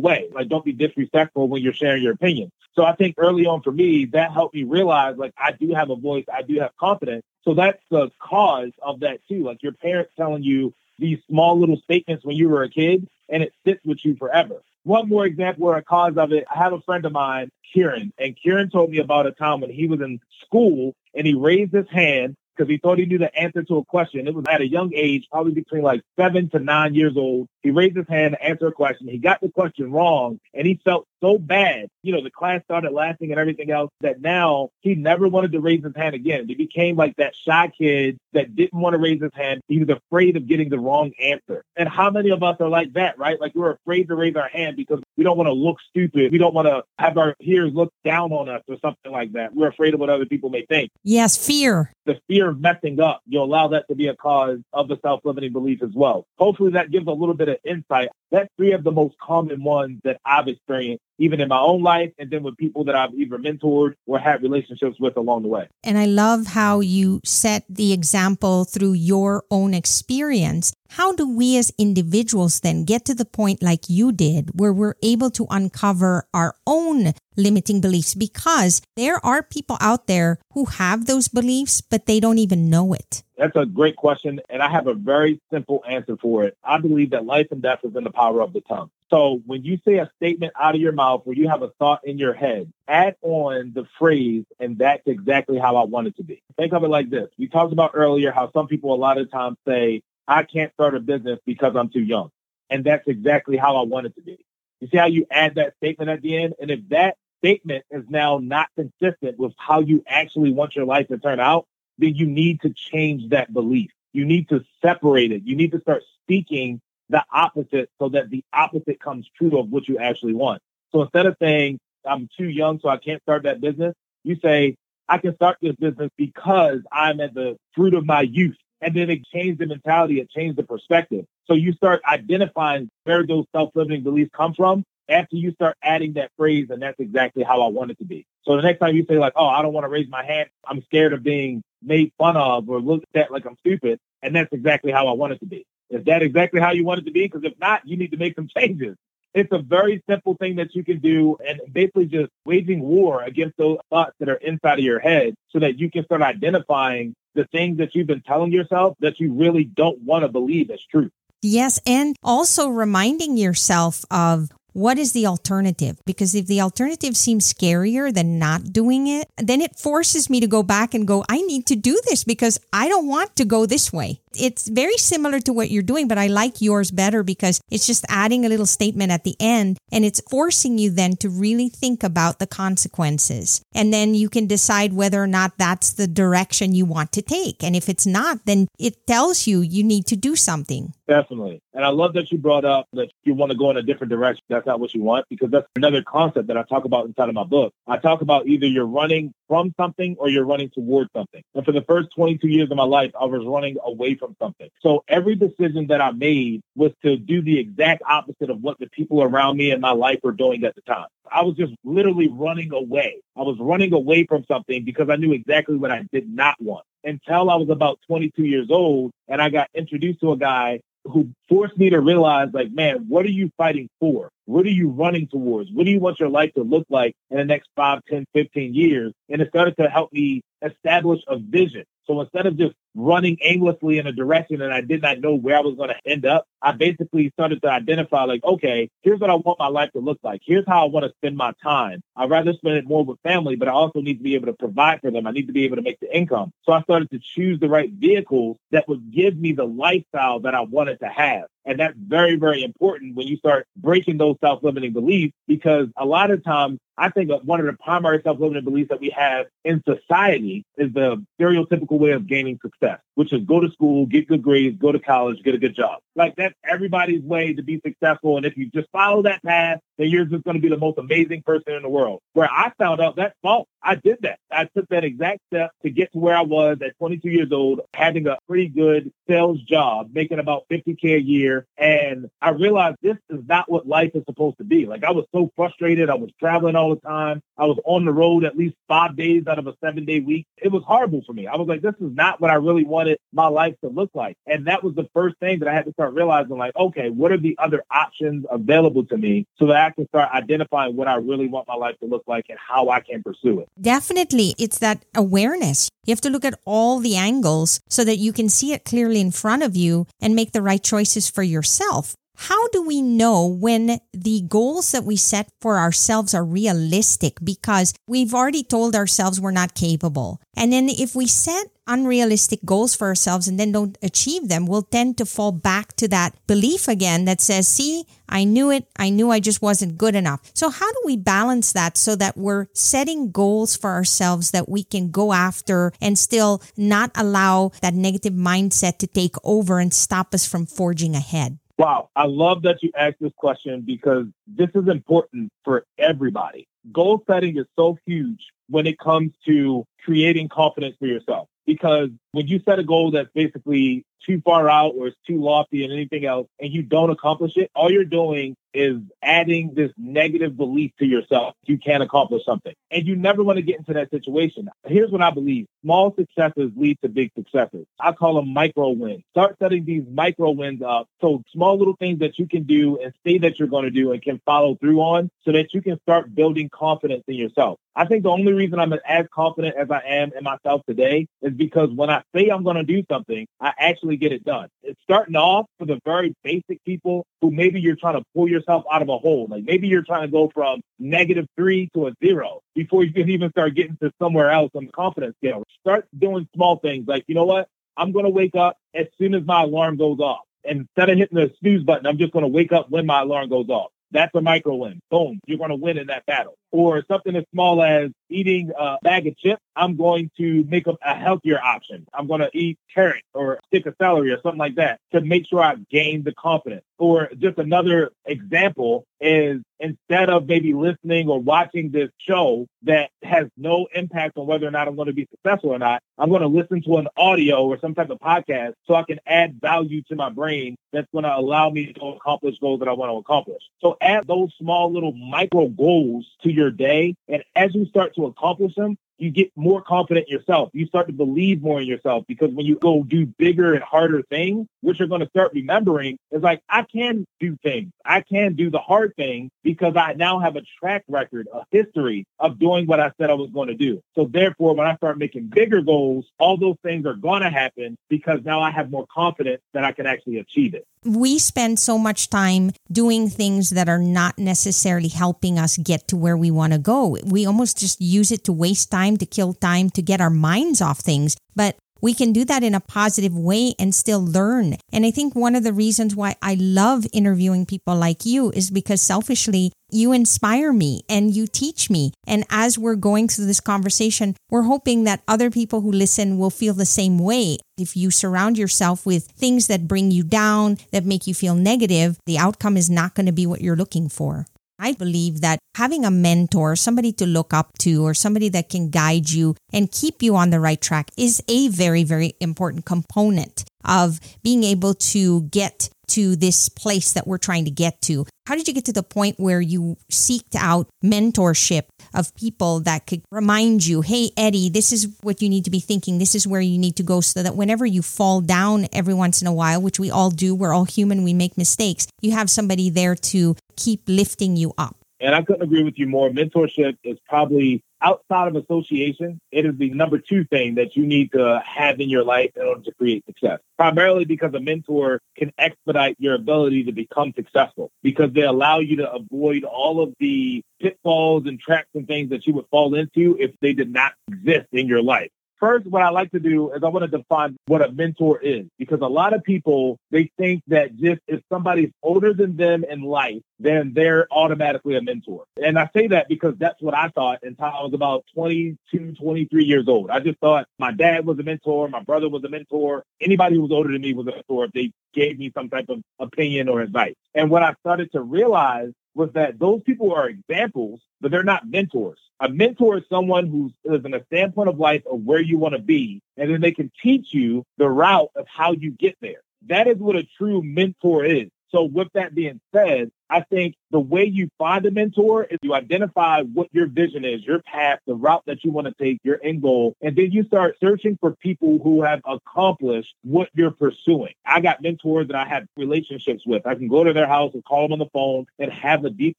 way. 0.00 0.28
Like 0.32 0.48
don't 0.48 0.64
be 0.64 0.72
disrespectful 0.72 1.48
when 1.48 1.62
you're 1.62 1.72
sharing 1.72 2.02
your 2.02 2.12
opinion. 2.12 2.50
So 2.74 2.84
I 2.84 2.94
think 2.94 3.16
early 3.18 3.46
on 3.46 3.62
for 3.62 3.72
me, 3.72 4.04
that 4.12 4.32
helped 4.32 4.54
me 4.54 4.64
realize 4.64 5.16
like 5.16 5.32
I 5.36 5.52
do 5.52 5.74
have 5.74 5.90
a 5.90 5.96
voice, 5.96 6.24
I 6.32 6.42
do 6.42 6.60
have 6.60 6.76
confidence. 6.78 7.24
So 7.42 7.54
that's 7.54 7.82
the 7.90 8.10
cause 8.20 8.72
of 8.82 9.00
that 9.00 9.20
too. 9.28 9.42
Like 9.42 9.62
your 9.62 9.72
parents 9.72 10.12
telling 10.16 10.42
you 10.42 10.74
these 10.98 11.18
small 11.28 11.58
little 11.58 11.78
statements 11.78 12.24
when 12.24 12.36
you 12.36 12.48
were 12.48 12.62
a 12.62 12.68
kid 12.68 13.08
and 13.28 13.42
it 13.42 13.52
sits 13.66 13.84
with 13.84 13.98
you 14.04 14.16
forever. 14.16 14.62
One 14.88 15.06
more 15.06 15.26
example 15.26 15.66
or 15.66 15.76
a 15.76 15.84
cause 15.84 16.14
of 16.16 16.32
it. 16.32 16.46
I 16.50 16.56
have 16.56 16.72
a 16.72 16.80
friend 16.80 17.04
of 17.04 17.12
mine, 17.12 17.50
Kieran, 17.74 18.10
and 18.18 18.34
Kieran 18.42 18.70
told 18.70 18.88
me 18.88 19.00
about 19.00 19.26
a 19.26 19.32
time 19.32 19.60
when 19.60 19.70
he 19.70 19.86
was 19.86 20.00
in 20.00 20.18
school 20.46 20.94
and 21.14 21.26
he 21.26 21.34
raised 21.34 21.74
his 21.74 21.84
hand 21.90 22.36
because 22.56 22.70
he 22.70 22.78
thought 22.78 22.96
he 22.96 23.04
knew 23.04 23.18
the 23.18 23.38
answer 23.38 23.62
to 23.64 23.76
a 23.76 23.84
question. 23.84 24.26
It 24.26 24.34
was 24.34 24.46
at 24.48 24.62
a 24.62 24.66
young 24.66 24.94
age, 24.94 25.26
probably 25.30 25.52
between 25.52 25.82
like 25.82 26.00
seven 26.18 26.48
to 26.52 26.58
nine 26.58 26.94
years 26.94 27.18
old. 27.18 27.48
He 27.68 27.72
raised 27.72 27.96
his 27.96 28.08
hand 28.08 28.32
to 28.32 28.42
answer 28.42 28.68
a 28.68 28.72
question. 28.72 29.08
He 29.08 29.18
got 29.18 29.42
the 29.42 29.50
question 29.50 29.92
wrong 29.92 30.40
and 30.54 30.66
he 30.66 30.80
felt 30.82 31.06
so 31.22 31.36
bad. 31.36 31.88
You 32.02 32.14
know, 32.14 32.22
the 32.22 32.30
class 32.30 32.62
started 32.64 32.92
laughing 32.92 33.30
and 33.30 33.38
everything 33.38 33.70
else 33.70 33.90
that 34.00 34.22
now 34.22 34.70
he 34.80 34.94
never 34.94 35.28
wanted 35.28 35.52
to 35.52 35.60
raise 35.60 35.84
his 35.84 35.94
hand 35.94 36.14
again. 36.14 36.48
He 36.48 36.54
became 36.54 36.96
like 36.96 37.14
that 37.16 37.34
shy 37.36 37.70
kid 37.76 38.16
that 38.32 38.56
didn't 38.56 38.80
want 38.80 38.94
to 38.94 38.98
raise 38.98 39.20
his 39.20 39.32
hand. 39.34 39.60
He 39.68 39.80
was 39.80 39.90
afraid 39.90 40.38
of 40.38 40.48
getting 40.48 40.70
the 40.70 40.78
wrong 40.78 41.12
answer. 41.20 41.62
And 41.76 41.90
how 41.90 42.08
many 42.08 42.30
of 42.30 42.42
us 42.42 42.56
are 42.60 42.70
like 42.70 42.94
that, 42.94 43.18
right? 43.18 43.38
Like 43.38 43.54
we're 43.54 43.72
afraid 43.72 44.08
to 44.08 44.14
raise 44.14 44.36
our 44.36 44.48
hand 44.48 44.76
because 44.76 45.02
we 45.18 45.24
don't 45.24 45.36
want 45.36 45.48
to 45.48 45.52
look 45.52 45.76
stupid. 45.90 46.32
We 46.32 46.38
don't 46.38 46.54
want 46.54 46.68
to 46.68 46.84
have 46.98 47.18
our 47.18 47.34
peers 47.42 47.74
look 47.74 47.92
down 48.02 48.32
on 48.32 48.48
us 48.48 48.62
or 48.66 48.76
something 48.80 49.12
like 49.12 49.32
that. 49.32 49.54
We're 49.54 49.68
afraid 49.68 49.92
of 49.92 50.00
what 50.00 50.08
other 50.08 50.24
people 50.24 50.48
may 50.48 50.64
think. 50.64 50.90
Yes, 51.04 51.36
fear. 51.36 51.92
The 52.06 52.18
fear 52.28 52.48
of 52.48 52.60
messing 52.60 52.98
up. 52.98 53.20
You 53.26 53.42
allow 53.42 53.68
that 53.68 53.86
to 53.88 53.94
be 53.94 54.06
a 54.06 54.16
cause 54.16 54.60
of 54.72 54.88
the 54.88 54.98
self-limiting 55.02 55.52
belief 55.52 55.82
as 55.82 55.90
well. 55.94 56.24
Hopefully 56.38 56.70
that 56.72 56.90
gives 56.90 57.06
a 57.06 57.12
little 57.12 57.34
bit 57.34 57.48
of 57.48 57.57
insight. 57.64 58.08
That's 58.30 58.48
three 58.56 58.72
of 58.72 58.84
the 58.84 58.92
most 58.92 59.16
common 59.18 59.62
ones 59.62 60.00
that 60.04 60.20
I've 60.24 60.48
experienced 60.48 61.02
even 61.18 61.40
in 61.40 61.48
my 61.48 61.58
own 61.58 61.82
life 61.82 62.12
and 62.18 62.30
then 62.30 62.42
with 62.42 62.56
people 62.56 62.84
that 62.84 62.94
I've 62.94 63.14
either 63.14 63.38
mentored 63.38 63.94
or 64.06 64.18
had 64.18 64.42
relationships 64.42 64.98
with 64.98 65.16
along 65.16 65.42
the 65.42 65.48
way. 65.48 65.68
And 65.82 65.98
I 65.98 66.06
love 66.06 66.46
how 66.46 66.80
you 66.80 67.20
set 67.24 67.64
the 67.68 67.92
example 67.92 68.64
through 68.64 68.92
your 68.92 69.44
own 69.50 69.74
experience. 69.74 70.72
How 70.90 71.12
do 71.12 71.28
we 71.28 71.58
as 71.58 71.72
individuals 71.76 72.60
then 72.60 72.84
get 72.84 73.04
to 73.06 73.14
the 73.14 73.26
point 73.26 73.62
like 73.62 73.90
you 73.90 74.10
did 74.10 74.58
where 74.58 74.72
we're 74.72 74.96
able 75.02 75.30
to 75.32 75.46
uncover 75.50 76.26
our 76.32 76.54
own 76.66 77.12
limiting 77.36 77.80
beliefs? 77.80 78.14
Because 78.14 78.80
there 78.96 79.24
are 79.24 79.42
people 79.42 79.76
out 79.80 80.06
there 80.06 80.38
who 80.54 80.64
have 80.64 81.06
those 81.06 81.28
beliefs, 81.28 81.82
but 81.82 82.06
they 82.06 82.20
don't 82.20 82.38
even 82.38 82.70
know 82.70 82.94
it. 82.94 83.22
That's 83.36 83.54
a 83.54 83.66
great 83.66 83.96
question. 83.96 84.40
And 84.48 84.62
I 84.62 84.70
have 84.70 84.86
a 84.86 84.94
very 84.94 85.40
simple 85.52 85.84
answer 85.88 86.16
for 86.16 86.44
it. 86.44 86.56
I 86.64 86.78
believe 86.80 87.10
that 87.10 87.26
life 87.26 87.48
and 87.50 87.60
death 87.60 87.80
is 87.84 87.94
in 87.94 88.04
the 88.04 88.10
power 88.10 88.40
of 88.40 88.52
the 88.52 88.62
tongue. 88.62 88.90
So 89.10 89.40
when 89.46 89.64
you 89.64 89.78
say 89.86 89.98
a 89.98 90.10
statement 90.16 90.52
out 90.60 90.74
of 90.74 90.80
your 90.80 90.92
mouth 90.92 91.22
where 91.24 91.36
you 91.36 91.48
have 91.48 91.62
a 91.62 91.70
thought 91.78 92.00
in 92.04 92.18
your 92.18 92.34
head, 92.34 92.72
add 92.86 93.16
on 93.22 93.72
the 93.74 93.86
phrase, 93.98 94.44
and 94.60 94.76
that's 94.76 95.02
exactly 95.06 95.58
how 95.58 95.76
I 95.76 95.84
want 95.84 96.08
it 96.08 96.16
to 96.16 96.24
be. 96.24 96.42
Think 96.56 96.74
of 96.74 96.84
it 96.84 96.88
like 96.88 97.08
this. 97.08 97.28
We 97.38 97.48
talked 97.48 97.72
about 97.72 97.92
earlier 97.94 98.30
how 98.30 98.52
some 98.52 98.66
people 98.66 98.94
a 98.94 98.96
lot 98.96 99.16
of 99.18 99.30
times 99.30 99.56
say, 99.66 100.02
I 100.26 100.42
can't 100.42 100.72
start 100.74 100.94
a 100.94 101.00
business 101.00 101.38
because 101.46 101.74
I'm 101.74 101.88
too 101.88 102.02
young. 102.02 102.30
And 102.68 102.84
that's 102.84 103.06
exactly 103.08 103.56
how 103.56 103.76
I 103.76 103.82
want 103.82 104.06
it 104.06 104.14
to 104.16 104.22
be. 104.22 104.44
You 104.80 104.88
see 104.88 104.98
how 104.98 105.06
you 105.06 105.26
add 105.30 105.54
that 105.54 105.74
statement 105.78 106.10
at 106.10 106.20
the 106.20 106.36
end? 106.36 106.54
And 106.60 106.70
if 106.70 106.80
that 106.90 107.16
statement 107.38 107.84
is 107.90 108.04
now 108.08 108.38
not 108.38 108.68
consistent 108.76 109.38
with 109.38 109.52
how 109.56 109.80
you 109.80 110.04
actually 110.06 110.52
want 110.52 110.76
your 110.76 110.84
life 110.84 111.08
to 111.08 111.18
turn 111.18 111.40
out, 111.40 111.66
then 111.96 112.14
you 112.14 112.26
need 112.26 112.60
to 112.60 112.70
change 112.70 113.30
that 113.30 113.52
belief. 113.52 113.90
You 114.12 114.26
need 114.26 114.50
to 114.50 114.64
separate 114.82 115.32
it. 115.32 115.42
You 115.44 115.56
need 115.56 115.72
to 115.72 115.80
start 115.80 116.02
speaking 116.22 116.80
the 117.08 117.24
opposite 117.32 117.90
so 117.98 118.08
that 118.10 118.30
the 118.30 118.44
opposite 118.52 119.00
comes 119.00 119.28
true 119.36 119.58
of 119.58 119.70
what 119.70 119.88
you 119.88 119.98
actually 119.98 120.34
want. 120.34 120.60
So 120.92 121.02
instead 121.02 121.26
of 121.26 121.36
saying, 121.40 121.78
I'm 122.06 122.28
too 122.36 122.48
young, 122.48 122.80
so 122.80 122.88
I 122.88 122.96
can't 122.96 123.22
start 123.22 123.42
that 123.44 123.60
business, 123.60 123.94
you 124.24 124.36
say, 124.42 124.76
I 125.08 125.18
can 125.18 125.34
start 125.34 125.58
this 125.62 125.74
business 125.76 126.10
because 126.16 126.80
I'm 126.92 127.20
at 127.20 127.34
the 127.34 127.56
fruit 127.74 127.94
of 127.94 128.04
my 128.04 128.22
youth. 128.22 128.56
And 128.80 128.94
then 128.94 129.10
it 129.10 129.26
changed 129.26 129.58
the 129.58 129.66
mentality, 129.66 130.20
it 130.20 130.30
changed 130.30 130.56
the 130.56 130.62
perspective. 130.62 131.24
So 131.46 131.54
you 131.54 131.72
start 131.72 132.00
identifying 132.08 132.88
where 133.04 133.26
those 133.26 133.44
self-limiting 133.54 134.04
beliefs 134.04 134.30
come 134.36 134.54
from 134.54 134.84
after 135.08 135.36
you 135.36 135.52
start 135.52 135.76
adding 135.82 136.12
that 136.12 136.30
phrase, 136.36 136.68
and 136.70 136.80
that's 136.80 137.00
exactly 137.00 137.42
how 137.42 137.62
I 137.62 137.68
want 137.68 137.90
it 137.90 137.98
to 137.98 138.04
be. 138.04 138.26
So 138.44 138.56
the 138.56 138.62
next 138.62 138.78
time 138.78 138.94
you 138.94 139.04
say 139.08 139.18
like, 139.18 139.32
oh, 139.34 139.46
I 139.46 139.62
don't 139.62 139.72
want 139.72 139.84
to 139.84 139.88
raise 139.88 140.08
my 140.08 140.24
hand, 140.24 140.48
I'm 140.64 140.82
scared 140.82 141.12
of 141.12 141.22
being 141.22 141.62
made 141.82 142.12
fun 142.18 142.36
of 142.36 142.68
or 142.68 142.80
looked 142.80 143.06
at 143.16 143.32
like 143.32 143.46
I'm 143.46 143.56
stupid, 143.58 143.98
and 144.22 144.36
that's 144.36 144.52
exactly 144.52 144.92
how 144.92 145.08
I 145.08 145.12
want 145.12 145.32
it 145.32 145.40
to 145.40 145.46
be. 145.46 145.64
Is 145.90 146.04
that 146.04 146.22
exactly 146.22 146.60
how 146.60 146.72
you 146.72 146.84
want 146.84 147.00
it 147.00 147.04
to 147.06 147.10
be? 147.10 147.24
Because 147.24 147.44
if 147.44 147.58
not, 147.58 147.86
you 147.86 147.96
need 147.96 148.10
to 148.10 148.16
make 148.16 148.34
some 148.34 148.48
changes. 148.48 148.96
It's 149.34 149.52
a 149.52 149.58
very 149.58 150.02
simple 150.08 150.34
thing 150.34 150.56
that 150.56 150.74
you 150.74 150.84
can 150.84 150.98
do 151.00 151.36
and 151.46 151.60
basically 151.72 152.06
just 152.06 152.30
waging 152.44 152.80
war 152.80 153.22
against 153.22 153.56
those 153.56 153.78
thoughts 153.90 154.12
that 154.20 154.28
are 154.28 154.36
inside 154.36 154.78
of 154.78 154.84
your 154.84 154.98
head 154.98 155.34
so 155.50 155.58
that 155.60 155.78
you 155.78 155.90
can 155.90 156.04
start 156.04 156.22
identifying 156.22 157.14
the 157.34 157.44
things 157.46 157.78
that 157.78 157.94
you've 157.94 158.06
been 158.06 158.22
telling 158.22 158.52
yourself 158.52 158.96
that 159.00 159.20
you 159.20 159.32
really 159.32 159.64
don't 159.64 160.00
want 160.00 160.22
to 160.22 160.28
believe 160.28 160.70
as 160.70 160.80
true. 160.90 161.10
Yes. 161.42 161.78
And 161.86 162.16
also 162.22 162.68
reminding 162.68 163.36
yourself 163.36 164.04
of 164.10 164.50
what 164.72 164.98
is 164.98 165.12
the 165.12 165.26
alternative? 165.26 165.98
Because 166.04 166.34
if 166.34 166.46
the 166.46 166.60
alternative 166.60 167.16
seems 167.16 167.52
scarier 167.52 168.12
than 168.12 168.38
not 168.38 168.72
doing 168.72 169.08
it, 169.08 169.28
then 169.36 169.60
it 169.60 169.76
forces 169.76 170.30
me 170.30 170.40
to 170.40 170.46
go 170.46 170.62
back 170.62 170.94
and 170.94 171.06
go, 171.06 171.24
I 171.28 171.40
need 171.42 171.66
to 171.66 171.76
do 171.76 171.98
this 172.06 172.22
because 172.22 172.60
I 172.72 172.88
don't 172.88 173.08
want 173.08 173.34
to 173.36 173.44
go 173.44 173.66
this 173.66 173.92
way. 173.92 174.20
It's 174.34 174.68
very 174.68 174.96
similar 174.96 175.40
to 175.40 175.52
what 175.52 175.70
you're 175.70 175.82
doing, 175.82 176.08
but 176.08 176.18
I 176.18 176.26
like 176.26 176.60
yours 176.60 176.90
better 176.90 177.22
because 177.22 177.60
it's 177.70 177.86
just 177.86 178.04
adding 178.08 178.44
a 178.44 178.48
little 178.48 178.66
statement 178.66 179.12
at 179.12 179.24
the 179.24 179.36
end 179.40 179.78
and 179.90 180.04
it's 180.04 180.20
forcing 180.28 180.78
you 180.78 180.90
then 180.90 181.16
to 181.16 181.28
really 181.28 181.68
think 181.68 182.02
about 182.02 182.38
the 182.38 182.46
consequences. 182.46 183.62
And 183.74 183.92
then 183.92 184.14
you 184.14 184.28
can 184.28 184.46
decide 184.46 184.92
whether 184.92 185.22
or 185.22 185.26
not 185.26 185.58
that's 185.58 185.92
the 185.92 186.06
direction 186.06 186.74
you 186.74 186.84
want 186.84 187.12
to 187.12 187.22
take. 187.22 187.62
And 187.62 187.74
if 187.74 187.88
it's 187.88 188.06
not, 188.06 188.44
then 188.44 188.68
it 188.78 189.06
tells 189.06 189.46
you 189.46 189.60
you 189.60 189.82
need 189.84 190.06
to 190.06 190.16
do 190.16 190.36
something. 190.36 190.94
Definitely. 191.08 191.62
And 191.72 191.84
I 191.84 191.88
love 191.88 192.12
that 192.14 192.30
you 192.30 192.38
brought 192.38 192.64
up 192.64 192.86
that 192.92 193.10
you 193.24 193.34
want 193.34 193.52
to 193.52 193.58
go 193.58 193.70
in 193.70 193.76
a 193.76 193.82
different 193.82 194.10
direction. 194.10 194.42
That's 194.48 194.66
not 194.66 194.80
what 194.80 194.94
you 194.94 195.02
want 195.02 195.26
because 195.30 195.50
that's 195.50 195.66
another 195.76 196.02
concept 196.02 196.48
that 196.48 196.56
I 196.56 196.64
talk 196.64 196.84
about 196.84 197.06
inside 197.06 197.28
of 197.28 197.34
my 197.34 197.44
book. 197.44 197.72
I 197.86 197.96
talk 197.96 198.20
about 198.20 198.46
either 198.46 198.66
you're 198.66 198.86
running 198.86 199.32
from 199.48 199.74
something 199.76 200.16
or 200.18 200.28
you're 200.28 200.44
running 200.44 200.70
towards 200.70 201.10
something. 201.16 201.42
And 201.54 201.64
for 201.64 201.72
the 201.72 201.82
first 201.82 202.08
22 202.14 202.48
years 202.48 202.70
of 202.70 202.76
my 202.76 202.84
life, 202.84 203.10
I 203.20 203.24
was 203.24 203.42
running 203.44 203.76
away 203.84 204.14
from 204.14 204.36
something. 204.40 204.68
So 204.80 205.02
every 205.08 205.34
decision 205.34 205.86
that 205.88 206.00
I 206.00 206.12
made 206.12 206.60
was 206.76 206.92
to 207.02 207.16
do 207.16 207.42
the 207.42 207.58
exact 207.58 208.02
opposite 208.06 208.50
of 208.50 208.60
what 208.60 208.78
the 208.78 208.88
people 208.90 209.22
around 209.22 209.56
me 209.56 209.70
in 209.70 209.80
my 209.80 209.92
life 209.92 210.20
were 210.22 210.32
doing 210.32 210.64
at 210.64 210.74
the 210.74 210.82
time. 210.82 211.06
I 211.30 211.42
was 211.42 211.56
just 211.56 211.72
literally 211.84 212.28
running 212.28 212.72
away. 212.72 213.20
I 213.36 213.42
was 213.42 213.56
running 213.60 213.92
away 213.92 214.26
from 214.26 214.44
something 214.46 214.84
because 214.84 215.08
I 215.10 215.16
knew 215.16 215.32
exactly 215.32 215.76
what 215.76 215.90
I 215.90 216.04
did 216.12 216.28
not 216.28 216.60
want 216.60 216.84
until 217.04 217.50
I 217.50 217.56
was 217.56 217.70
about 217.70 217.98
22 218.06 218.44
years 218.44 218.68
old 218.70 219.12
and 219.28 219.40
I 219.40 219.50
got 219.50 219.68
introduced 219.74 220.20
to 220.20 220.32
a 220.32 220.36
guy 220.36 220.80
who 221.08 221.30
forced 221.48 221.76
me 221.76 221.90
to 221.90 222.00
realize 222.00 222.48
like, 222.52 222.70
man, 222.70 223.06
what 223.08 223.24
are 223.24 223.30
you 223.30 223.50
fighting 223.56 223.88
for? 224.00 224.30
What 224.46 224.64
are 224.66 224.70
you 224.70 224.88
running 224.88 225.28
towards? 225.28 225.70
What 225.72 225.84
do 225.84 225.90
you 225.90 226.00
want 226.00 226.20
your 226.20 226.28
life 226.28 226.52
to 226.54 226.62
look 226.62 226.86
like 226.88 227.14
in 227.30 227.38
the 227.38 227.44
next 227.44 227.68
5, 227.76 228.00
10, 228.08 228.26
15 228.34 228.74
years? 228.74 229.12
And 229.28 229.42
it 229.42 229.48
started 229.48 229.76
to 229.78 229.88
help 229.88 230.12
me 230.12 230.42
establish 230.62 231.20
a 231.28 231.38
vision. 231.38 231.84
So 232.06 232.20
instead 232.20 232.46
of 232.46 232.56
just 232.56 232.74
running 232.98 233.38
aimlessly 233.42 233.98
in 233.98 234.06
a 234.06 234.12
direction 234.12 234.60
and 234.60 234.72
I 234.72 234.80
did 234.80 235.02
not 235.02 235.20
know 235.20 235.34
where 235.34 235.56
I 235.56 235.60
was 235.60 235.76
going 235.76 235.90
to 235.90 236.10
end 236.10 236.26
up, 236.26 236.46
I 236.60 236.72
basically 236.72 237.30
started 237.30 237.62
to 237.62 237.70
identify 237.70 238.24
like, 238.24 238.42
okay, 238.42 238.90
here's 239.02 239.20
what 239.20 239.30
I 239.30 239.34
want 239.34 239.58
my 239.58 239.68
life 239.68 239.92
to 239.92 240.00
look 240.00 240.18
like. 240.22 240.40
Here's 240.44 240.64
how 240.66 240.84
I 240.84 240.88
want 240.88 241.04
to 241.04 241.12
spend 241.16 241.36
my 241.36 241.52
time. 241.62 242.02
I'd 242.16 242.30
rather 242.30 242.52
spend 242.54 242.76
it 242.76 242.86
more 242.86 243.04
with 243.04 243.18
family, 243.22 243.54
but 243.54 243.68
I 243.68 243.72
also 243.72 244.00
need 244.00 244.16
to 244.16 244.22
be 244.22 244.34
able 244.34 244.46
to 244.46 244.52
provide 244.52 245.00
for 245.00 245.10
them. 245.10 245.26
I 245.26 245.30
need 245.30 245.46
to 245.46 245.52
be 245.52 245.64
able 245.64 245.76
to 245.76 245.82
make 245.82 246.00
the 246.00 246.14
income. 246.14 246.52
So 246.64 246.72
I 246.72 246.82
started 246.82 247.10
to 247.12 247.20
choose 247.20 247.60
the 247.60 247.68
right 247.68 247.92
vehicles 247.92 248.56
that 248.72 248.88
would 248.88 249.12
give 249.12 249.36
me 249.36 249.52
the 249.52 249.64
lifestyle 249.64 250.40
that 250.40 250.54
I 250.54 250.62
wanted 250.62 250.98
to 251.00 251.08
have. 251.08 251.44
And 251.68 251.78
that's 251.78 251.94
very, 251.98 252.36
very 252.36 252.64
important 252.64 253.14
when 253.14 253.26
you 253.26 253.36
start 253.36 253.66
breaking 253.76 254.16
those 254.16 254.36
self-limiting 254.40 254.94
beliefs 254.94 255.34
because 255.46 255.88
a 255.98 256.06
lot 256.06 256.30
of 256.30 256.42
times 256.42 256.78
I 256.96 257.10
think 257.10 257.30
one 257.44 257.60
of 257.60 257.66
the 257.66 257.74
primary 257.74 258.22
self-limiting 258.24 258.64
beliefs 258.64 258.88
that 258.88 259.00
we 259.00 259.10
have 259.10 259.46
in 259.64 259.82
society 259.86 260.64
is 260.78 260.94
the 260.94 261.22
stereotypical 261.38 261.98
way 261.98 262.12
of 262.12 262.26
gaining 262.26 262.58
success, 262.62 262.87
which 263.14 263.32
is 263.32 263.44
go 263.44 263.60
to 263.60 263.70
school, 263.70 264.06
get 264.06 264.28
good 264.28 264.42
grades, 264.42 264.78
go 264.78 264.92
to 264.92 264.98
college, 264.98 265.42
get 265.42 265.54
a 265.54 265.58
good 265.58 265.74
job. 265.74 266.00
Like 266.14 266.36
that's 266.36 266.54
everybody's 266.64 267.22
way 267.22 267.54
to 267.54 267.62
be 267.62 267.80
successful. 267.84 268.36
And 268.36 268.46
if 268.46 268.56
you 268.56 268.70
just 268.70 268.88
follow 268.90 269.22
that 269.22 269.42
path, 269.42 269.78
then 269.98 270.08
you're 270.08 270.24
just 270.24 270.44
going 270.44 270.56
to 270.56 270.62
be 270.62 270.68
the 270.68 270.78
most 270.78 270.98
amazing 270.98 271.42
person 271.42 271.74
in 271.74 271.82
the 271.82 271.88
world. 271.88 272.20
Where 272.32 272.50
I 272.50 272.72
found 272.78 273.00
out 273.00 273.16
that's 273.16 273.34
false. 273.42 273.68
I 273.82 273.94
did 273.94 274.18
that. 274.22 274.38
I 274.50 274.64
took 274.64 274.88
that 274.88 275.04
exact 275.04 275.40
step 275.52 275.70
to 275.82 275.90
get 275.90 276.12
to 276.12 276.18
where 276.18 276.36
I 276.36 276.42
was 276.42 276.78
at 276.84 276.96
22 276.98 277.28
years 277.28 277.52
old, 277.52 277.80
having 277.94 278.26
a 278.26 278.36
pretty 278.48 278.68
good 278.68 279.12
sales 279.28 279.60
job, 279.62 280.10
making 280.12 280.38
about 280.38 280.64
50K 280.70 281.16
a 281.16 281.20
year. 281.20 281.66
And 281.76 282.28
I 282.40 282.50
realized 282.50 282.96
this 283.02 283.16
is 283.30 283.40
not 283.46 283.70
what 283.70 283.86
life 283.86 284.10
is 284.14 284.24
supposed 284.26 284.58
to 284.58 284.64
be. 284.64 284.86
Like 284.86 285.04
I 285.04 285.12
was 285.12 285.26
so 285.34 285.50
frustrated. 285.56 286.10
I 286.10 286.14
was 286.14 286.30
traveling 286.40 286.76
all 286.76 286.94
the 286.94 287.00
time. 287.00 287.40
I 287.56 287.64
was 287.66 287.78
on 287.84 288.04
the 288.04 288.12
road 288.12 288.44
at 288.44 288.56
least 288.56 288.76
five 288.88 289.16
days 289.16 289.44
out 289.46 289.58
of 289.58 289.66
a 289.66 289.74
seven 289.82 290.04
day 290.04 290.20
week. 290.20 290.46
It 290.56 290.72
was 290.72 290.82
horrible 290.86 291.22
for 291.26 291.32
me. 291.32 291.46
I 291.46 291.56
was 291.56 291.68
like, 291.68 291.82
this 291.82 291.94
is 292.00 292.14
not 292.14 292.40
what 292.40 292.50
I 292.50 292.54
really 292.54 292.84
wanted 292.84 293.18
my 293.32 293.48
life 293.48 293.74
to 293.82 293.90
look 293.90 294.10
like. 294.14 294.36
And 294.46 294.66
that 294.66 294.82
was 294.82 294.94
the 294.94 295.08
first 295.14 295.36
thing 295.38 295.60
that 295.60 295.68
I 295.68 295.74
had 295.74 295.86
to 295.86 295.92
start 295.92 296.14
realizing 296.14 296.56
like, 296.56 296.74
okay, 296.76 297.10
what 297.10 297.32
are 297.32 297.38
the 297.38 297.56
other 297.58 297.84
options 297.90 298.44
available 298.50 299.04
to 299.06 299.16
me 299.16 299.46
so 299.58 299.66
that 299.66 299.76
I 299.76 299.87
can 299.90 300.06
start 300.08 300.30
identifying 300.32 300.96
what 300.96 301.08
I 301.08 301.16
really 301.16 301.48
want 301.48 301.68
my 301.68 301.74
life 301.74 301.98
to 302.00 302.06
look 302.06 302.24
like 302.26 302.46
and 302.48 302.58
how 302.58 302.90
I 302.90 303.00
can 303.00 303.22
pursue 303.22 303.60
it. 303.60 303.68
Definitely. 303.80 304.54
It's 304.58 304.78
that 304.78 305.04
awareness. 305.14 305.88
You 306.04 306.12
have 306.12 306.20
to 306.22 306.30
look 306.30 306.44
at 306.44 306.58
all 306.64 307.00
the 307.00 307.16
angles 307.16 307.80
so 307.88 308.04
that 308.04 308.16
you 308.16 308.32
can 308.32 308.48
see 308.48 308.72
it 308.72 308.84
clearly 308.84 309.20
in 309.20 309.30
front 309.30 309.62
of 309.62 309.76
you 309.76 310.06
and 310.20 310.34
make 310.34 310.52
the 310.52 310.62
right 310.62 310.82
choices 310.82 311.28
for 311.28 311.42
yourself. 311.42 312.14
How 312.40 312.68
do 312.68 312.82
we 312.82 313.02
know 313.02 313.48
when 313.48 313.98
the 314.12 314.44
goals 314.46 314.92
that 314.92 315.02
we 315.02 315.16
set 315.16 315.50
for 315.60 315.76
ourselves 315.76 316.34
are 316.34 316.44
realistic? 316.44 317.38
Because 317.42 317.92
we've 318.06 318.32
already 318.32 318.62
told 318.62 318.94
ourselves 318.94 319.40
we're 319.40 319.50
not 319.50 319.74
capable. 319.74 320.40
And 320.56 320.72
then 320.72 320.88
if 320.88 321.16
we 321.16 321.26
set 321.26 321.66
unrealistic 321.88 322.60
goals 322.64 322.94
for 322.94 323.08
ourselves 323.08 323.48
and 323.48 323.58
then 323.58 323.72
don't 323.72 323.98
achieve 324.04 324.46
them, 324.46 324.66
we'll 324.66 324.82
tend 324.82 325.18
to 325.18 325.26
fall 325.26 325.50
back 325.50 325.96
to 325.96 326.06
that 326.08 326.36
belief 326.46 326.86
again 326.86 327.24
that 327.24 327.40
says, 327.40 327.66
see, 327.66 328.04
I 328.28 328.44
knew 328.44 328.70
it. 328.70 328.86
I 328.96 329.10
knew 329.10 329.32
I 329.32 329.40
just 329.40 329.60
wasn't 329.60 329.98
good 329.98 330.14
enough. 330.14 330.40
So 330.54 330.70
how 330.70 330.92
do 330.92 331.02
we 331.04 331.16
balance 331.16 331.72
that 331.72 331.98
so 331.98 332.14
that 332.16 332.36
we're 332.36 332.68
setting 332.72 333.32
goals 333.32 333.76
for 333.76 333.90
ourselves 333.90 334.52
that 334.52 334.68
we 334.68 334.84
can 334.84 335.10
go 335.10 335.32
after 335.32 335.92
and 336.00 336.16
still 336.16 336.62
not 336.76 337.10
allow 337.16 337.72
that 337.82 337.94
negative 337.94 338.34
mindset 338.34 338.98
to 338.98 339.08
take 339.08 339.34
over 339.42 339.80
and 339.80 339.92
stop 339.92 340.32
us 340.34 340.46
from 340.46 340.66
forging 340.66 341.16
ahead? 341.16 341.58
Wow. 341.78 342.10
I 342.16 342.26
love 342.26 342.62
that 342.62 342.82
you 342.82 342.90
asked 342.96 343.18
this 343.20 343.32
question 343.36 343.82
because 343.82 344.26
this 344.48 344.68
is 344.74 344.88
important 344.88 345.52
for 345.64 345.86
everybody. 345.96 346.66
Goal 346.92 347.22
setting 347.30 347.56
is 347.56 347.66
so 347.76 347.96
huge 348.04 348.40
when 348.68 348.86
it 348.86 348.98
comes 348.98 349.32
to 349.46 349.84
creating 350.04 350.48
confidence 350.48 350.96
for 350.98 351.06
yourself. 351.06 351.48
Because 351.66 352.08
when 352.32 352.48
you 352.48 352.60
set 352.64 352.80
a 352.80 352.84
goal 352.84 353.12
that's 353.12 353.30
basically 353.32 354.04
too 354.26 354.40
far 354.44 354.68
out 354.68 354.94
or 354.98 355.08
it's 355.08 355.16
too 355.26 355.40
lofty 355.40 355.84
and 355.84 355.92
anything 355.92 356.24
else, 356.24 356.48
and 356.58 356.72
you 356.72 356.82
don't 356.82 357.10
accomplish 357.10 357.52
it, 357.56 357.70
all 357.76 357.92
you're 357.92 358.04
doing 358.04 358.56
is 358.78 359.00
adding 359.22 359.72
this 359.74 359.90
negative 359.98 360.56
belief 360.56 360.92
to 361.00 361.04
yourself. 361.04 361.54
You 361.64 361.78
can't 361.78 362.02
accomplish 362.02 362.44
something. 362.44 362.74
And 362.92 363.06
you 363.06 363.16
never 363.16 363.42
want 363.42 363.56
to 363.56 363.62
get 363.62 363.76
into 363.76 363.92
that 363.94 364.10
situation. 364.10 364.68
Here's 364.86 365.10
what 365.10 365.20
I 365.20 365.30
believe. 365.30 365.66
Small 365.82 366.14
successes 366.16 366.70
lead 366.76 366.96
to 367.02 367.08
big 367.08 367.32
successes. 367.36 367.86
I 367.98 368.12
call 368.12 368.36
them 368.36 368.52
micro 368.52 368.90
wins. 368.90 369.24
Start 369.30 369.56
setting 369.60 369.84
these 369.84 370.04
micro 370.08 370.52
wins 370.52 370.80
up. 370.80 371.08
So 371.20 371.42
small 371.52 371.76
little 371.76 371.96
things 371.96 372.20
that 372.20 372.38
you 372.38 372.46
can 372.46 372.62
do 372.62 372.98
and 373.02 373.12
say 373.26 373.38
that 373.38 373.58
you're 373.58 373.68
going 373.68 373.84
to 373.84 373.90
do 373.90 374.12
and 374.12 374.22
can 374.22 374.40
follow 374.46 374.76
through 374.76 375.00
on 375.00 375.30
so 375.44 375.52
that 375.52 375.74
you 375.74 375.82
can 375.82 375.98
start 376.02 376.34
building 376.34 376.70
confidence 376.72 377.24
in 377.26 377.34
yourself. 377.34 377.78
I 377.98 378.06
think 378.06 378.22
the 378.22 378.30
only 378.30 378.52
reason 378.52 378.78
I'm 378.78 378.92
as 378.92 379.26
confident 379.34 379.74
as 379.76 379.90
I 379.90 380.00
am 380.06 380.30
in 380.38 380.44
myself 380.44 380.82
today 380.88 381.26
is 381.42 381.52
because 381.52 381.90
when 381.90 382.10
I 382.10 382.22
say 382.32 382.48
I'm 382.48 382.62
going 382.62 382.76
to 382.76 382.84
do 382.84 383.02
something, 383.10 383.44
I 383.60 383.72
actually 383.76 384.16
get 384.16 384.30
it 384.30 384.44
done. 384.44 384.68
It's 384.84 385.00
starting 385.02 385.34
off 385.34 385.66
for 385.80 385.84
the 385.84 385.98
very 386.04 386.32
basic 386.44 386.84
people 386.84 387.26
who 387.40 387.50
maybe 387.50 387.80
you're 387.80 387.96
trying 387.96 388.14
to 388.14 388.24
pull 388.36 388.48
yourself 388.48 388.67
out 388.68 389.02
of 389.02 389.08
a 389.08 389.18
hole. 389.18 389.46
Like 389.48 389.64
maybe 389.64 389.88
you're 389.88 390.02
trying 390.02 390.22
to 390.22 390.28
go 390.30 390.50
from 390.52 390.80
negative 390.98 391.46
three 391.56 391.88
to 391.94 392.08
a 392.08 392.12
zero 392.24 392.60
before 392.74 393.04
you 393.04 393.12
can 393.12 393.28
even 393.30 393.50
start 393.50 393.74
getting 393.74 393.96
to 394.02 394.12
somewhere 394.20 394.50
else 394.50 394.70
on 394.74 394.86
the 394.86 394.92
confidence 394.92 395.36
scale. 395.36 395.64
Start 395.80 396.06
doing 396.16 396.48
small 396.54 396.78
things 396.78 397.06
like, 397.06 397.24
you 397.26 397.34
know 397.34 397.44
what? 397.44 397.68
I'm 397.96 398.12
going 398.12 398.24
to 398.24 398.30
wake 398.30 398.54
up 398.54 398.76
as 398.94 399.06
soon 399.18 399.34
as 399.34 399.44
my 399.44 399.62
alarm 399.62 399.96
goes 399.96 400.20
off. 400.20 400.44
Instead 400.64 401.10
of 401.10 401.18
hitting 401.18 401.36
the 401.36 401.52
snooze 401.60 401.82
button, 401.82 402.06
I'm 402.06 402.18
just 402.18 402.32
going 402.32 402.44
to 402.44 402.48
wake 402.48 402.72
up 402.72 402.90
when 402.90 403.06
my 403.06 403.22
alarm 403.22 403.48
goes 403.48 403.68
off. 403.68 403.90
That's 404.10 404.34
a 404.34 404.40
micro 404.40 404.74
win. 404.76 405.00
Boom, 405.10 405.40
you're 405.46 405.58
going 405.58 405.70
to 405.70 405.76
win 405.76 405.98
in 405.98 406.06
that 406.06 406.24
battle. 406.26 406.54
Or 406.70 407.02
something 407.08 407.34
as 407.34 407.44
small 407.52 407.82
as 407.82 408.10
eating 408.30 408.72
a 408.78 408.98
bag 409.02 409.26
of 409.26 409.38
chips. 409.38 409.62
I'm 409.74 409.96
going 409.96 410.30
to 410.36 410.64
make 410.64 410.86
a, 410.86 410.96
a 411.04 411.14
healthier 411.14 411.60
option. 411.60 412.06
I'm 412.12 412.26
going 412.26 412.40
to 412.40 412.50
eat 412.52 412.78
carrot 412.92 413.22
or 413.32 413.58
stick 413.68 413.86
of 413.86 413.94
celery 414.00 414.32
or 414.32 414.40
something 414.42 414.58
like 414.58 414.74
that 414.74 415.00
to 415.12 415.20
make 415.20 415.46
sure 415.48 415.62
I 415.62 415.76
gain 415.90 416.24
the 416.24 416.34
confidence. 416.34 416.84
Or 416.98 417.30
just 417.38 417.58
another 417.58 418.10
example 418.24 419.04
is 419.20 419.62
instead 419.78 420.28
of 420.30 420.46
maybe 420.46 420.74
listening 420.74 421.28
or 421.28 421.40
watching 421.40 421.90
this 421.92 422.10
show 422.18 422.66
that 422.82 423.10
has 423.22 423.46
no 423.56 423.86
impact 423.94 424.36
on 424.36 424.46
whether 424.46 424.66
or 424.66 424.72
not 424.72 424.88
I'm 424.88 424.96
going 424.96 425.06
to 425.06 425.12
be 425.12 425.28
successful 425.30 425.70
or 425.70 425.78
not, 425.78 426.02
I'm 426.18 426.28
going 426.28 426.42
to 426.42 426.48
listen 426.48 426.82
to 426.82 426.96
an 426.96 427.06
audio 427.16 427.64
or 427.64 427.78
some 427.80 427.94
type 427.94 428.10
of 428.10 428.18
podcast 428.18 428.72
so 428.86 428.94
I 428.94 429.04
can 429.04 429.20
add 429.26 429.60
value 429.60 430.02
to 430.08 430.16
my 430.16 430.30
brain 430.30 430.74
that's 430.92 431.06
going 431.12 431.24
to 431.24 431.34
allow 431.34 431.70
me 431.70 431.92
to 431.92 432.00
accomplish 432.06 432.56
goals 432.60 432.80
that 432.80 432.88
I 432.88 432.92
want 432.94 433.12
to 433.12 433.16
accomplish. 433.16 433.62
So 433.80 433.96
add 434.00 434.26
those 434.26 434.50
small 434.58 434.92
little 434.92 435.12
micro 435.12 435.68
goals 435.68 436.26
to 436.42 436.50
your 436.50 436.57
day. 436.70 437.14
And 437.28 437.44
as 437.54 437.74
you 437.74 437.86
start 437.86 438.14
to 438.16 438.26
accomplish 438.26 438.74
them, 438.74 438.98
you 439.18 439.30
get 439.30 439.50
more 439.56 439.82
confident 439.82 440.28
yourself. 440.28 440.70
You 440.72 440.86
start 440.86 441.08
to 441.08 441.12
believe 441.12 441.62
more 441.62 441.80
in 441.80 441.86
yourself 441.86 442.24
because 442.26 442.50
when 442.52 442.66
you 442.66 442.76
go 442.76 443.02
do 443.02 443.26
bigger 443.26 443.74
and 443.74 443.82
harder 443.82 444.22
things, 444.22 444.66
what 444.80 444.98
you're 444.98 445.08
going 445.08 445.20
to 445.20 445.28
start 445.28 445.52
remembering 445.52 446.18
is 446.30 446.42
like, 446.42 446.62
I 446.68 446.82
can 446.82 447.26
do 447.40 447.56
things. 447.62 447.92
I 448.04 448.22
can 448.22 448.54
do 448.54 448.70
the 448.70 448.78
hard 448.78 449.14
thing 449.16 449.50
because 449.62 449.94
I 449.96 450.14
now 450.14 450.38
have 450.38 450.56
a 450.56 450.62
track 450.80 451.04
record, 451.08 451.48
a 451.52 451.62
history 451.70 452.26
of 452.38 452.58
doing 452.58 452.86
what 452.86 453.00
I 453.00 453.12
said 453.18 453.30
I 453.30 453.34
was 453.34 453.50
going 453.50 453.68
to 453.68 453.74
do. 453.74 454.02
So 454.14 454.28
therefore, 454.30 454.74
when 454.74 454.86
I 454.86 454.96
start 454.96 455.18
making 455.18 455.50
bigger 455.54 455.82
goals, 455.82 456.26
all 456.38 456.56
those 456.56 456.76
things 456.82 457.04
are 457.06 457.14
going 457.14 457.42
to 457.42 457.50
happen 457.50 457.96
because 458.08 458.40
now 458.44 458.60
I 458.60 458.70
have 458.70 458.90
more 458.90 459.06
confidence 459.12 459.62
that 459.74 459.84
I 459.84 459.92
can 459.92 460.06
actually 460.06 460.38
achieve 460.38 460.74
it. 460.74 460.86
We 461.04 461.38
spend 461.38 461.78
so 461.78 461.96
much 461.96 462.28
time 462.28 462.72
doing 462.90 463.28
things 463.28 463.70
that 463.70 463.88
are 463.88 464.00
not 464.00 464.36
necessarily 464.38 465.08
helping 465.08 465.58
us 465.58 465.76
get 465.76 466.08
to 466.08 466.16
where 466.16 466.36
we 466.36 466.50
want 466.50 466.72
to 466.72 466.78
go. 466.78 467.16
We 467.24 467.46
almost 467.46 467.78
just 467.78 468.00
use 468.00 468.32
it 468.32 468.44
to 468.44 468.52
waste 468.52 468.90
time, 468.90 469.07
to 469.16 469.26
kill 469.26 469.54
time, 469.54 469.90
to 469.90 470.02
get 470.02 470.20
our 470.20 470.30
minds 470.30 470.80
off 470.80 471.00
things. 471.00 471.36
But 471.56 471.76
we 472.00 472.14
can 472.14 472.32
do 472.32 472.44
that 472.44 472.62
in 472.62 472.74
a 472.74 472.80
positive 472.80 473.36
way 473.36 473.74
and 473.78 473.94
still 473.94 474.24
learn. 474.24 474.76
And 474.92 475.04
I 475.04 475.10
think 475.10 475.34
one 475.34 475.56
of 475.56 475.64
the 475.64 475.72
reasons 475.72 476.14
why 476.14 476.36
I 476.40 476.54
love 476.58 477.06
interviewing 477.12 477.66
people 477.66 477.96
like 477.96 478.24
you 478.24 478.50
is 478.52 478.70
because 478.70 479.02
selfishly, 479.02 479.72
you 479.90 480.12
inspire 480.12 480.72
me 480.72 481.02
and 481.08 481.34
you 481.34 481.46
teach 481.46 481.90
me. 481.90 482.12
And 482.26 482.44
as 482.50 482.78
we're 482.78 482.94
going 482.94 483.28
through 483.28 483.46
this 483.46 483.60
conversation, 483.60 484.36
we're 484.50 484.62
hoping 484.62 485.04
that 485.04 485.22
other 485.26 485.50
people 485.50 485.80
who 485.80 485.90
listen 485.90 486.38
will 486.38 486.50
feel 486.50 486.74
the 486.74 486.84
same 486.84 487.18
way. 487.18 487.58
If 487.76 487.96
you 487.96 488.10
surround 488.10 488.58
yourself 488.58 489.06
with 489.06 489.26
things 489.26 489.66
that 489.66 489.88
bring 489.88 490.10
you 490.10 490.24
down, 490.24 490.78
that 490.92 491.04
make 491.04 491.26
you 491.26 491.34
feel 491.34 491.54
negative, 491.54 492.18
the 492.26 492.38
outcome 492.38 492.76
is 492.76 492.90
not 492.90 493.14
going 493.14 493.26
to 493.26 493.32
be 493.32 493.46
what 493.46 493.60
you're 493.60 493.76
looking 493.76 494.08
for. 494.08 494.46
I 494.78 494.92
believe 494.92 495.40
that 495.40 495.58
having 495.76 496.04
a 496.04 496.10
mentor, 496.10 496.76
somebody 496.76 497.12
to 497.12 497.26
look 497.26 497.52
up 497.52 497.76
to, 497.78 498.04
or 498.04 498.14
somebody 498.14 498.48
that 498.50 498.68
can 498.68 498.90
guide 498.90 499.30
you 499.30 499.54
and 499.72 499.90
keep 499.90 500.22
you 500.22 500.36
on 500.36 500.50
the 500.50 500.60
right 500.60 500.80
track 500.80 501.10
is 501.16 501.42
a 501.48 501.68
very, 501.68 502.04
very 502.04 502.34
important 502.40 502.84
component 502.84 503.64
of 503.84 504.20
being 504.42 504.64
able 504.64 504.94
to 504.94 505.42
get 505.42 505.88
to 506.08 506.36
this 506.36 506.68
place 506.68 507.12
that 507.12 507.26
we're 507.26 507.38
trying 507.38 507.64
to 507.66 507.70
get 507.70 508.00
to. 508.02 508.24
How 508.46 508.56
did 508.56 508.66
you 508.66 508.72
get 508.72 508.86
to 508.86 508.94
the 508.94 509.02
point 509.02 509.38
where 509.38 509.60
you 509.60 509.96
seeked 510.10 510.56
out 510.56 510.88
mentorship 511.04 511.82
of 512.14 512.34
people 512.34 512.80
that 512.80 513.06
could 513.06 513.22
remind 513.30 513.86
you, 513.86 514.00
hey, 514.00 514.30
Eddie, 514.36 514.70
this 514.70 514.90
is 514.90 515.14
what 515.20 515.42
you 515.42 515.50
need 515.50 515.66
to 515.66 515.70
be 515.70 515.80
thinking. 515.80 516.18
This 516.18 516.34
is 516.34 516.46
where 516.46 516.62
you 516.62 516.78
need 516.78 516.96
to 516.96 517.02
go 517.02 517.20
so 517.20 517.42
that 517.42 517.56
whenever 517.56 517.84
you 517.84 518.00
fall 518.00 518.40
down 518.40 518.86
every 518.90 519.12
once 519.12 519.42
in 519.42 519.48
a 519.48 519.52
while, 519.52 519.82
which 519.82 520.00
we 520.00 520.10
all 520.10 520.30
do, 520.30 520.54
we're 520.54 520.72
all 520.72 520.86
human, 520.86 521.24
we 521.24 521.34
make 521.34 521.58
mistakes, 521.58 522.06
you 522.22 522.32
have 522.32 522.48
somebody 522.48 522.88
there 522.88 523.14
to 523.14 523.54
keep 523.78 524.02
lifting 524.06 524.56
you 524.56 524.74
up. 524.76 524.96
And 525.20 525.34
I 525.34 525.42
couldn't 525.42 525.62
agree 525.62 525.82
with 525.82 525.98
you 525.98 526.06
more. 526.06 526.30
Mentorship 526.30 526.96
is 527.02 527.18
probably 527.28 527.82
outside 528.00 528.48
of 528.48 528.56
association, 528.56 529.40
it 529.50 529.66
is 529.66 529.76
the 529.76 529.90
number 529.90 530.18
two 530.18 530.44
thing 530.44 530.76
that 530.76 530.96
you 530.96 531.06
need 531.06 531.32
to 531.32 531.62
have 531.66 532.00
in 532.00 532.08
your 532.08 532.24
life 532.24 532.50
in 532.56 532.62
order 532.62 532.82
to 532.82 532.92
create 532.94 533.24
success. 533.26 533.58
Primarily 533.76 534.24
because 534.24 534.54
a 534.54 534.60
mentor 534.60 535.20
can 535.36 535.52
expedite 535.58 536.16
your 536.18 536.34
ability 536.34 536.84
to 536.84 536.92
become 536.92 537.32
successful 537.34 537.90
because 538.02 538.32
they 538.32 538.42
allow 538.42 538.78
you 538.78 538.96
to 538.96 539.12
avoid 539.12 539.64
all 539.64 540.02
of 540.02 540.14
the 540.20 540.62
pitfalls 540.80 541.46
and 541.46 541.58
traps 541.58 541.88
and 541.94 542.06
things 542.06 542.30
that 542.30 542.46
you 542.46 542.54
would 542.54 542.66
fall 542.70 542.94
into 542.94 543.36
if 543.40 543.52
they 543.60 543.72
did 543.72 543.92
not 543.92 544.12
exist 544.28 544.68
in 544.72 544.86
your 544.86 545.02
life. 545.02 545.30
First, 545.60 545.86
what 545.86 546.02
I 546.02 546.10
like 546.10 546.30
to 546.32 546.40
do 546.40 546.72
is 546.72 546.82
I 546.84 546.88
want 546.88 547.10
to 547.10 547.18
define 547.18 547.56
what 547.66 547.82
a 547.82 547.90
mentor 547.90 548.40
is 548.40 548.66
because 548.78 549.00
a 549.00 549.06
lot 549.06 549.34
of 549.34 549.42
people, 549.42 549.98
they 550.10 550.30
think 550.38 550.62
that 550.68 550.96
just 550.96 551.20
if 551.26 551.40
somebody's 551.50 551.90
older 552.02 552.32
than 552.32 552.56
them 552.56 552.84
in 552.84 553.02
life, 553.02 553.42
then 553.58 553.92
they're 553.92 554.28
automatically 554.30 554.96
a 554.96 555.02
mentor. 555.02 555.44
And 555.60 555.76
I 555.78 555.90
say 555.92 556.06
that 556.08 556.28
because 556.28 556.54
that's 556.58 556.80
what 556.80 556.94
I 556.94 557.08
thought 557.08 557.40
until 557.42 557.64
I 557.64 557.82
was 557.82 557.92
about 557.92 558.24
22, 558.34 559.14
23 559.14 559.64
years 559.64 559.88
old. 559.88 560.10
I 560.10 560.20
just 560.20 560.38
thought 560.38 560.66
my 560.78 560.92
dad 560.92 561.26
was 561.26 561.38
a 561.40 561.42
mentor, 561.42 561.88
my 561.88 562.02
brother 562.02 562.28
was 562.28 562.44
a 562.44 562.48
mentor. 562.48 563.02
Anybody 563.20 563.56
who 563.56 563.62
was 563.62 563.72
older 563.72 563.92
than 563.92 564.00
me 564.00 564.14
was 564.14 564.28
a 564.28 564.30
mentor 564.30 564.66
if 564.66 564.72
they 564.72 564.92
gave 565.12 565.38
me 565.38 565.50
some 565.52 565.68
type 565.68 565.88
of 565.88 566.02
opinion 566.20 566.68
or 566.68 566.80
advice. 566.80 567.14
And 567.34 567.50
what 567.50 567.64
I 567.64 567.74
started 567.80 568.12
to 568.12 568.20
realize 568.20 568.92
was 569.18 569.30
that 569.34 569.58
those 569.58 569.82
people 569.82 570.12
are 570.14 570.28
examples, 570.28 571.00
but 571.20 571.32
they're 571.32 571.42
not 571.42 571.68
mentors. 571.68 572.20
A 572.38 572.48
mentor 572.48 572.98
is 572.98 573.04
someone 573.10 573.48
who 573.48 573.72
is 573.84 574.04
in 574.04 574.14
a 574.14 574.24
standpoint 574.26 574.68
of 574.68 574.78
life 574.78 575.02
of 575.10 575.20
where 575.22 575.40
you 575.40 575.58
want 575.58 575.74
to 575.74 575.80
be, 575.80 576.22
and 576.36 576.48
then 576.48 576.60
they 576.60 576.70
can 576.70 576.92
teach 577.02 577.34
you 577.34 577.66
the 577.78 577.88
route 577.88 578.30
of 578.36 578.46
how 578.46 578.72
you 578.72 578.92
get 578.92 579.16
there. 579.20 579.42
That 579.66 579.88
is 579.88 579.96
what 579.98 580.14
a 580.14 580.22
true 580.38 580.62
mentor 580.62 581.24
is. 581.24 581.48
So 581.70 581.82
with 581.82 582.08
that 582.14 582.32
being 582.32 582.60
said, 582.72 583.10
I 583.30 583.40
think 583.40 583.74
the 583.90 584.00
way 584.00 584.24
you 584.24 584.50
find 584.58 584.84
a 584.86 584.90
mentor 584.90 585.44
is 585.44 585.58
you 585.62 585.74
identify 585.74 586.42
what 586.42 586.68
your 586.72 586.86
vision 586.86 587.24
is, 587.24 587.42
your 587.44 587.60
path, 587.62 588.00
the 588.06 588.14
route 588.14 588.42
that 588.46 588.64
you 588.64 588.70
want 588.70 588.86
to 588.86 588.94
take, 589.02 589.18
your 589.22 589.38
end 589.42 589.62
goal, 589.62 589.96
and 590.02 590.16
then 590.16 590.30
you 590.30 590.44
start 590.44 590.76
searching 590.80 591.16
for 591.20 591.32
people 591.36 591.78
who 591.82 592.02
have 592.02 592.20
accomplished 592.26 593.14
what 593.22 593.48
you're 593.54 593.70
pursuing. 593.70 594.34
I 594.44 594.60
got 594.60 594.82
mentors 594.82 595.28
that 595.28 595.36
I 595.36 595.48
have 595.48 595.66
relationships 595.76 596.42
with. 596.46 596.66
I 596.66 596.74
can 596.74 596.88
go 596.88 597.04
to 597.04 597.12
their 597.12 597.26
house 597.26 597.52
and 597.54 597.64
call 597.64 597.82
them 597.82 597.92
on 597.92 597.98
the 597.98 598.10
phone 598.12 598.46
and 598.58 598.72
have 598.72 599.04
a 599.04 599.10
deep 599.10 599.38